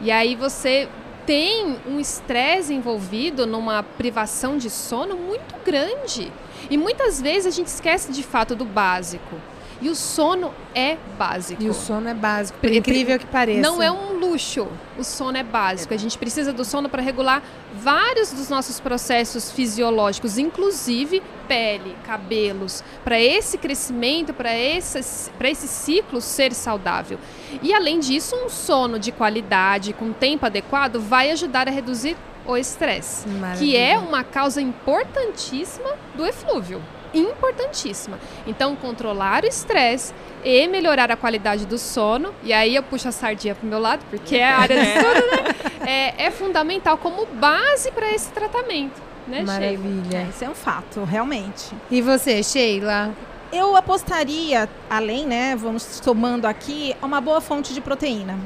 E 0.00 0.10
aí 0.10 0.34
você 0.34 0.88
tem 1.26 1.76
um 1.86 2.00
estresse 2.00 2.72
envolvido 2.72 3.46
numa 3.46 3.82
privação 3.82 4.56
de 4.56 4.70
sono 4.70 5.14
muito 5.14 5.54
grande. 5.64 6.32
E 6.70 6.78
muitas 6.78 7.20
vezes 7.20 7.46
a 7.46 7.50
gente 7.50 7.66
esquece 7.66 8.10
de 8.10 8.22
fato 8.22 8.56
do 8.56 8.64
básico. 8.64 9.36
E 9.82 9.90
o 9.90 9.96
sono 9.96 10.54
é 10.72 10.96
básico. 11.18 11.60
E 11.60 11.68
o 11.68 11.74
sono 11.74 12.08
é 12.08 12.14
básico, 12.14 12.56
por 12.60 12.70
incrível 12.70 13.18
que 13.18 13.26
pareça. 13.26 13.60
Não 13.60 13.82
é 13.82 13.90
um 13.90 14.16
luxo. 14.16 14.68
O 14.96 15.02
sono 15.02 15.36
é 15.36 15.42
básico. 15.42 15.92
A 15.92 15.96
gente 15.96 16.16
precisa 16.16 16.52
do 16.52 16.64
sono 16.64 16.88
para 16.88 17.02
regular 17.02 17.42
vários 17.74 18.30
dos 18.30 18.48
nossos 18.48 18.78
processos 18.78 19.50
fisiológicos, 19.50 20.38
inclusive 20.38 21.20
pele, 21.48 21.96
cabelos, 22.06 22.84
para 23.02 23.20
esse 23.20 23.58
crescimento, 23.58 24.32
para 24.32 24.56
esse, 24.56 25.00
esse 25.00 25.66
ciclo 25.66 26.20
ser 26.20 26.54
saudável. 26.54 27.18
E 27.60 27.74
além 27.74 27.98
disso, 27.98 28.36
um 28.36 28.48
sono 28.48 29.00
de 29.00 29.10
qualidade, 29.10 29.92
com 29.92 30.12
tempo 30.12 30.46
adequado, 30.46 31.00
vai 31.00 31.32
ajudar 31.32 31.66
a 31.66 31.72
reduzir 31.72 32.16
o 32.46 32.56
estresse, 32.56 33.26
que 33.58 33.76
é 33.76 33.98
uma 33.98 34.22
causa 34.22 34.62
importantíssima 34.62 35.90
do 36.14 36.24
eflúvio. 36.24 36.80
Importantíssima. 37.14 38.18
Então, 38.46 38.74
controlar 38.76 39.44
o 39.44 39.46
estresse 39.46 40.12
e 40.44 40.66
melhorar 40.66 41.10
a 41.10 41.16
qualidade 41.16 41.66
do 41.66 41.78
sono, 41.78 42.34
e 42.42 42.52
aí 42.52 42.74
eu 42.74 42.82
puxo 42.82 43.08
a 43.08 43.12
sardinha 43.12 43.54
pro 43.54 43.66
meu 43.66 43.78
lado, 43.78 44.04
porque 44.10 44.36
é 44.36 44.48
a 44.48 44.58
área 44.58 44.80
de 44.80 44.92
sono, 45.00 45.26
né? 45.30 45.86
É, 45.86 46.24
é 46.26 46.30
fundamental 46.30 46.96
como 46.98 47.26
base 47.26 47.90
para 47.92 48.10
esse 48.10 48.30
tratamento. 48.30 49.00
Né, 49.26 49.42
Maravilha. 49.42 50.02
Sheila? 50.10 50.16
É, 50.16 50.28
isso 50.28 50.44
é 50.44 50.48
um 50.48 50.54
fato, 50.54 51.04
realmente. 51.04 51.74
E 51.90 52.00
você, 52.00 52.42
Sheila? 52.42 53.14
Eu 53.52 53.76
apostaria, 53.76 54.68
além, 54.88 55.26
né, 55.26 55.54
vamos 55.54 55.82
somando 55.82 56.46
aqui, 56.46 56.96
uma 57.02 57.20
boa 57.20 57.40
fonte 57.40 57.74
de 57.74 57.80
proteína. 57.80 58.38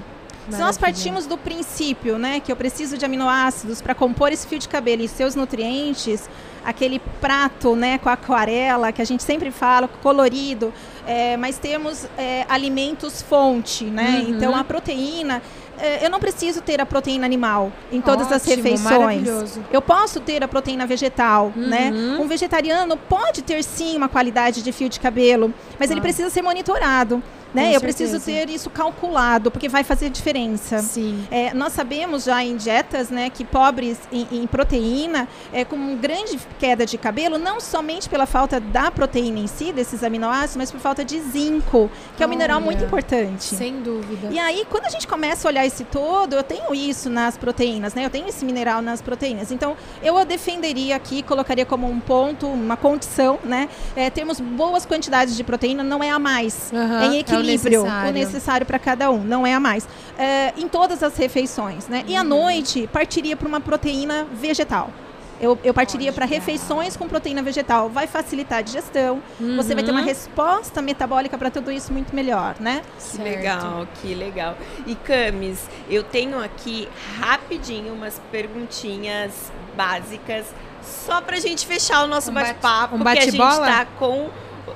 Se 0.50 0.58
nós 0.58 0.78
partimos 0.78 1.26
do 1.26 1.36
princípio, 1.36 2.18
né, 2.18 2.38
que 2.38 2.52
eu 2.52 2.56
preciso 2.56 2.96
de 2.96 3.04
aminoácidos 3.04 3.80
para 3.80 3.94
compor 3.94 4.32
esse 4.32 4.46
fio 4.46 4.58
de 4.58 4.68
cabelo 4.68 5.02
e 5.02 5.08
seus 5.08 5.34
nutrientes, 5.34 6.30
aquele 6.66 6.98
prato, 7.20 7.76
né, 7.76 7.96
com 7.98 8.08
aquarela 8.08 8.90
que 8.90 9.00
a 9.00 9.04
gente 9.04 9.22
sempre 9.22 9.52
fala, 9.52 9.88
colorido, 10.02 10.74
é, 11.06 11.36
mas 11.36 11.58
temos 11.58 12.06
é, 12.18 12.44
alimentos 12.48 13.22
fonte, 13.22 13.84
né? 13.84 14.24
Uhum. 14.24 14.30
Então 14.30 14.54
a 14.54 14.64
proteína 14.64 15.40
é, 15.78 16.04
eu 16.04 16.10
não 16.10 16.18
preciso 16.18 16.60
ter 16.60 16.80
a 16.80 16.86
proteína 16.86 17.26
animal 17.26 17.70
em 17.92 18.00
todas 18.00 18.26
Ótimo, 18.26 18.36
as 18.36 18.44
refeições. 18.46 19.58
Eu 19.70 19.82
posso 19.82 20.20
ter 20.20 20.42
a 20.42 20.48
proteína 20.48 20.86
vegetal, 20.86 21.52
né? 21.54 21.90
uhum. 21.90 22.16
né? 22.16 22.18
Um 22.18 22.26
vegetariano 22.26 22.96
pode 22.96 23.42
ter 23.42 23.62
sim 23.62 23.96
uma 23.96 24.08
qualidade 24.08 24.62
de 24.62 24.72
fio 24.72 24.88
de 24.88 24.98
cabelo, 24.98 25.52
mas 25.78 25.90
ah. 25.90 25.92
ele 25.92 26.00
precisa 26.00 26.30
ser 26.30 26.42
monitorado 26.42 27.22
né? 27.54 27.74
eu 27.74 27.80
preciso 27.80 28.20
ter 28.20 28.48
isso 28.50 28.70
calculado, 28.70 29.50
porque 29.50 29.68
vai 29.68 29.84
fazer 29.84 30.10
diferença. 30.10 30.78
Sim. 30.78 31.26
É, 31.30 31.54
nós 31.54 31.72
sabemos 31.72 32.24
já 32.24 32.42
em 32.42 32.56
dietas, 32.56 33.10
né, 33.10 33.30
que 33.30 33.44
pobres 33.44 33.98
em, 34.12 34.26
em, 34.30 34.46
proteína, 34.46 35.28
é, 35.52 35.64
com 35.64 35.96
grande 35.96 36.38
queda 36.58 36.84
de 36.84 36.98
cabelo, 36.98 37.38
não 37.38 37.60
somente 37.60 38.08
pela 38.08 38.26
falta 38.26 38.60
da 38.60 38.90
proteína 38.90 39.38
em 39.38 39.46
si, 39.46 39.72
desses 39.72 40.02
aminoácidos, 40.02 40.56
mas 40.56 40.70
por 40.70 40.80
falta 40.80 41.04
de 41.04 41.20
zinco, 41.20 41.90
que 42.16 42.22
é 42.22 42.26
um 42.26 42.30
mineral 42.30 42.60
muito 42.60 42.84
importante. 42.84 43.54
Sem 43.54 43.80
dúvida. 43.80 44.28
E 44.30 44.38
aí, 44.38 44.66
quando 44.70 44.86
a 44.86 44.90
gente 44.90 45.06
começa 45.06 45.46
a 45.46 45.50
olhar 45.50 45.66
esse 45.66 45.84
todo, 45.84 46.34
eu 46.34 46.42
tenho 46.42 46.74
isso 46.74 47.08
nas 47.08 47.36
proteínas, 47.36 47.94
né? 47.94 48.04
Eu 48.04 48.10
tenho 48.10 48.28
esse 48.28 48.44
mineral 48.44 48.82
nas 48.82 49.00
proteínas. 49.00 49.50
Então, 49.50 49.76
eu 50.02 50.24
defenderia 50.24 50.96
aqui, 50.96 51.22
colocaria 51.22 51.64
como 51.64 51.88
um 51.88 52.00
ponto, 52.00 52.46
uma 52.46 52.76
condição, 52.76 53.38
né? 53.44 53.68
É, 53.94 54.10
termos 54.10 54.40
boas 54.40 54.84
quantidades 54.84 55.36
de 55.36 55.44
proteína, 55.44 55.82
não 55.82 56.02
é 56.02 56.10
a 56.10 56.18
mais. 56.18 56.70
Uhum, 56.72 56.98
é 57.00 57.06
em 57.06 57.18
equilíbrio. 57.18 57.35
É 57.36 57.42
equilíbrio, 57.42 57.80
o 57.80 57.84
necessário, 57.84 58.12
necessário 58.12 58.66
para 58.66 58.78
cada 58.78 59.10
um, 59.10 59.22
não 59.22 59.46
é 59.46 59.54
a 59.54 59.60
mais. 59.60 59.88
É, 60.18 60.52
em 60.56 60.68
todas 60.68 61.02
as 61.02 61.16
refeições, 61.16 61.88
né? 61.88 61.98
Uhum. 61.98 62.12
E 62.12 62.16
à 62.16 62.22
uhum. 62.22 62.28
noite, 62.28 62.88
partiria 62.92 63.36
para 63.36 63.48
uma 63.48 63.60
proteína 63.60 64.26
vegetal. 64.32 64.90
Eu, 65.38 65.58
eu 65.62 65.74
partiria 65.74 66.12
para 66.12 66.24
refeições 66.24 66.96
com 66.96 67.06
proteína 67.06 67.42
vegetal. 67.42 67.90
Vai 67.90 68.06
facilitar 68.06 68.60
a 68.60 68.62
digestão. 68.62 69.22
Uhum. 69.38 69.56
Você 69.56 69.74
vai 69.74 69.84
ter 69.84 69.90
uma 69.90 70.00
uhum. 70.00 70.06
resposta 70.06 70.80
metabólica 70.80 71.36
para 71.36 71.50
tudo 71.50 71.70
isso 71.70 71.92
muito 71.92 72.14
melhor, 72.14 72.56
né? 72.58 72.80
Que 72.98 73.18
legal, 73.18 73.86
que 74.00 74.14
legal. 74.14 74.56
E 74.86 74.94
Camis, 74.94 75.68
eu 75.90 76.02
tenho 76.02 76.42
aqui 76.42 76.88
rapidinho 77.20 77.92
umas 77.92 78.20
perguntinhas 78.30 79.52
básicas 79.76 80.46
só 80.82 81.20
para 81.20 81.36
a 81.36 81.40
gente 81.40 81.66
fechar 81.66 82.04
o 82.04 82.06
nosso 82.06 82.30
um 82.30 82.34
bate-papo, 82.34 82.96
um 82.96 82.98
bate 83.02 83.26
porque 83.26 83.42
a 83.42 83.50
gente 83.50 83.60
está 83.60 83.86
com 83.98 84.30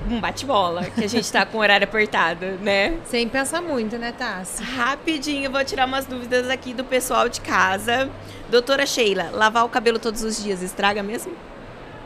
um 0.09 0.21
bate-bola, 0.21 0.85
que 0.85 1.05
a 1.05 1.09
gente 1.09 1.31
tá 1.31 1.45
com 1.45 1.59
o 1.59 1.61
horário 1.61 1.85
apertado, 1.85 2.47
né? 2.63 2.97
Sem 3.07 3.29
pensar 3.29 3.61
muito, 3.61 3.99
né, 3.99 4.13
Tassi? 4.13 4.63
Rapidinho, 4.63 5.51
vou 5.51 5.65
tirar 5.65 5.87
umas 5.87 6.07
dúvidas 6.07 6.49
aqui 6.49 6.73
do 6.73 6.85
pessoal 6.85 7.29
de 7.29 7.41
casa. 7.41 8.11
Doutora 8.49 8.87
Sheila, 8.87 9.31
lavar 9.33 9.65
o 9.65 9.69
cabelo 9.69 9.99
todos 9.99 10.23
os 10.23 10.43
dias 10.43 10.63
estraga 10.63 11.03
mesmo? 11.03 11.33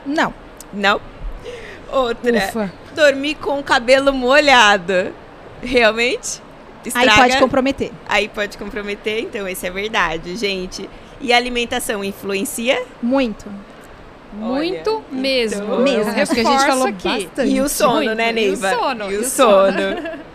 Não. 0.05 0.33
Não? 0.73 1.01
Outra. 1.91 2.37
Ufa. 2.37 2.73
Dormir 2.95 3.37
com 3.37 3.59
o 3.59 3.63
cabelo 3.63 4.13
molhado. 4.13 5.13
Realmente? 5.63 6.43
Estraga? 6.85 7.11
Aí 7.11 7.17
pode 7.17 7.39
comprometer. 7.39 7.93
Aí 8.07 8.29
pode 8.29 8.59
comprometer, 8.59 9.21
então 9.21 9.49
isso 9.49 9.65
é 9.65 9.71
verdade, 9.71 10.37
gente. 10.37 10.89
E 11.21 11.33
a 11.33 11.37
alimentação 11.37 12.05
influencia? 12.05 12.83
Muito. 13.03 13.47
Muito 14.37 14.91
Olha, 14.91 15.05
mesmo. 15.11 15.63
Então, 15.63 15.81
mesmo. 15.81 16.11
É 16.11 16.27
porque 16.27 16.41
a 16.41 16.45
gente 16.45 16.67
falou 16.67 16.87
aqui. 16.89 17.09
Bastante. 17.09 17.51
E 17.51 17.61
o 17.61 17.69
sono, 17.69 17.95
Muito. 17.95 18.15
né, 18.15 18.33
Neiva? 18.33 18.71
E 18.71 18.75
o 18.75 18.79
sono. 18.79 19.13
E 19.13 19.17
o, 19.17 19.25
sono. 19.25 20.25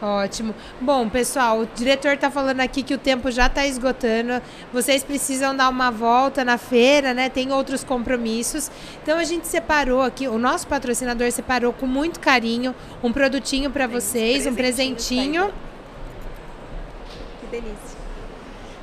Ótimo. 0.00 0.54
Bom, 0.80 1.08
pessoal, 1.08 1.60
o 1.60 1.66
diretor 1.66 2.12
está 2.12 2.30
falando 2.30 2.60
aqui 2.60 2.84
que 2.84 2.94
o 2.94 2.98
tempo 2.98 3.32
já 3.32 3.46
está 3.46 3.66
esgotando. 3.66 4.40
Vocês 4.72 5.02
precisam 5.02 5.56
dar 5.56 5.68
uma 5.68 5.90
volta 5.90 6.44
na 6.44 6.56
feira, 6.56 7.12
né? 7.12 7.28
Tem 7.28 7.50
outros 7.50 7.82
compromissos. 7.82 8.70
Então 9.02 9.18
a 9.18 9.24
gente 9.24 9.48
separou 9.48 10.02
aqui, 10.02 10.28
o 10.28 10.38
nosso 10.38 10.68
patrocinador 10.68 11.32
separou 11.32 11.72
com 11.72 11.86
muito 11.86 12.20
carinho 12.20 12.74
um 13.02 13.12
produtinho 13.12 13.70
para 13.70 13.88
vocês, 13.88 14.46
um 14.46 14.54
presentinho. 14.54 15.52
Que 17.40 17.46
delícia 17.46 17.97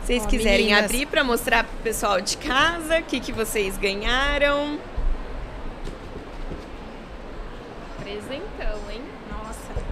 vocês 0.05 0.23
oh, 0.23 0.27
quiserem 0.27 0.67
meninas. 0.67 0.85
abrir 0.85 1.07
para 1.07 1.23
mostrar 1.23 1.63
pro 1.63 1.77
pessoal 1.77 2.21
de 2.21 2.37
casa 2.37 2.99
o 2.99 3.03
que, 3.03 3.19
que 3.19 3.31
vocês 3.31 3.75
ganharam. 3.75 4.77
Presentão, 8.03 8.79
hein? 8.91 9.01
Nossa. 9.31 9.83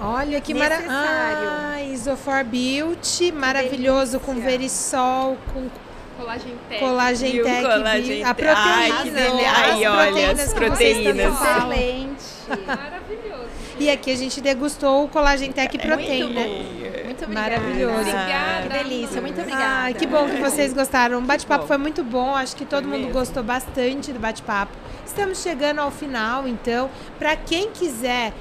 Olha 0.00 0.40
que 0.40 0.54
maravilhoso. 0.54 0.96
Ah, 0.96 1.82
Isofor 1.82 2.44
Beauty, 2.44 3.32
maravilhoso, 3.32 4.20
com 4.20 4.36
verisol, 4.36 5.36
com 5.52 5.68
Colagem 6.16 6.56
Tech. 6.68 6.80
Colagem 6.80 7.42
Tech. 7.42 7.62
Colagem 7.62 8.24
a 8.24 8.34
proteína. 8.34 8.64
Ai, 8.64 9.02
que 9.02 9.10
delícia. 9.10 9.50
Ai, 9.50 9.86
olha, 9.86 10.30
as 10.30 10.54
proteínas. 10.54 11.34
Excelente. 11.34 12.66
Maravilhoso. 12.66 13.50
E 13.78 13.90
aqui 13.90 14.10
a 14.10 14.16
gente 14.16 14.40
degustou 14.40 15.04
o 15.04 15.08
Colagem 15.08 15.52
Tech 15.52 15.76
é 15.76 15.80
Protein, 15.80 16.32
né? 16.32 16.85
Muito 17.26 17.38
obrigada. 17.38 17.60
Maravilhoso. 17.60 18.00
Obrigada. 18.00 18.62
Que 18.62 18.68
delícia, 18.84 19.20
muito 19.20 19.40
obrigada. 19.40 19.86
Ah, 19.88 19.92
que 19.92 20.06
bom 20.06 20.28
que 20.28 20.36
vocês 20.36 20.72
gostaram. 20.72 21.18
O 21.18 21.22
bate-papo 21.22 21.66
foi 21.66 21.78
muito 21.78 22.02
bom. 22.04 22.34
Acho 22.34 22.56
que 22.56 22.64
todo 22.64 22.84
foi 22.84 22.92
mundo 22.92 23.06
mesmo. 23.06 23.12
gostou 23.12 23.42
bastante 23.42 24.12
do 24.12 24.18
bate-papo. 24.18 24.72
Estamos 25.04 25.42
chegando 25.42 25.80
ao 25.80 25.90
final, 25.90 26.46
então, 26.46 26.90
para 27.18 27.36
quem 27.36 27.70
quiser 27.70 28.32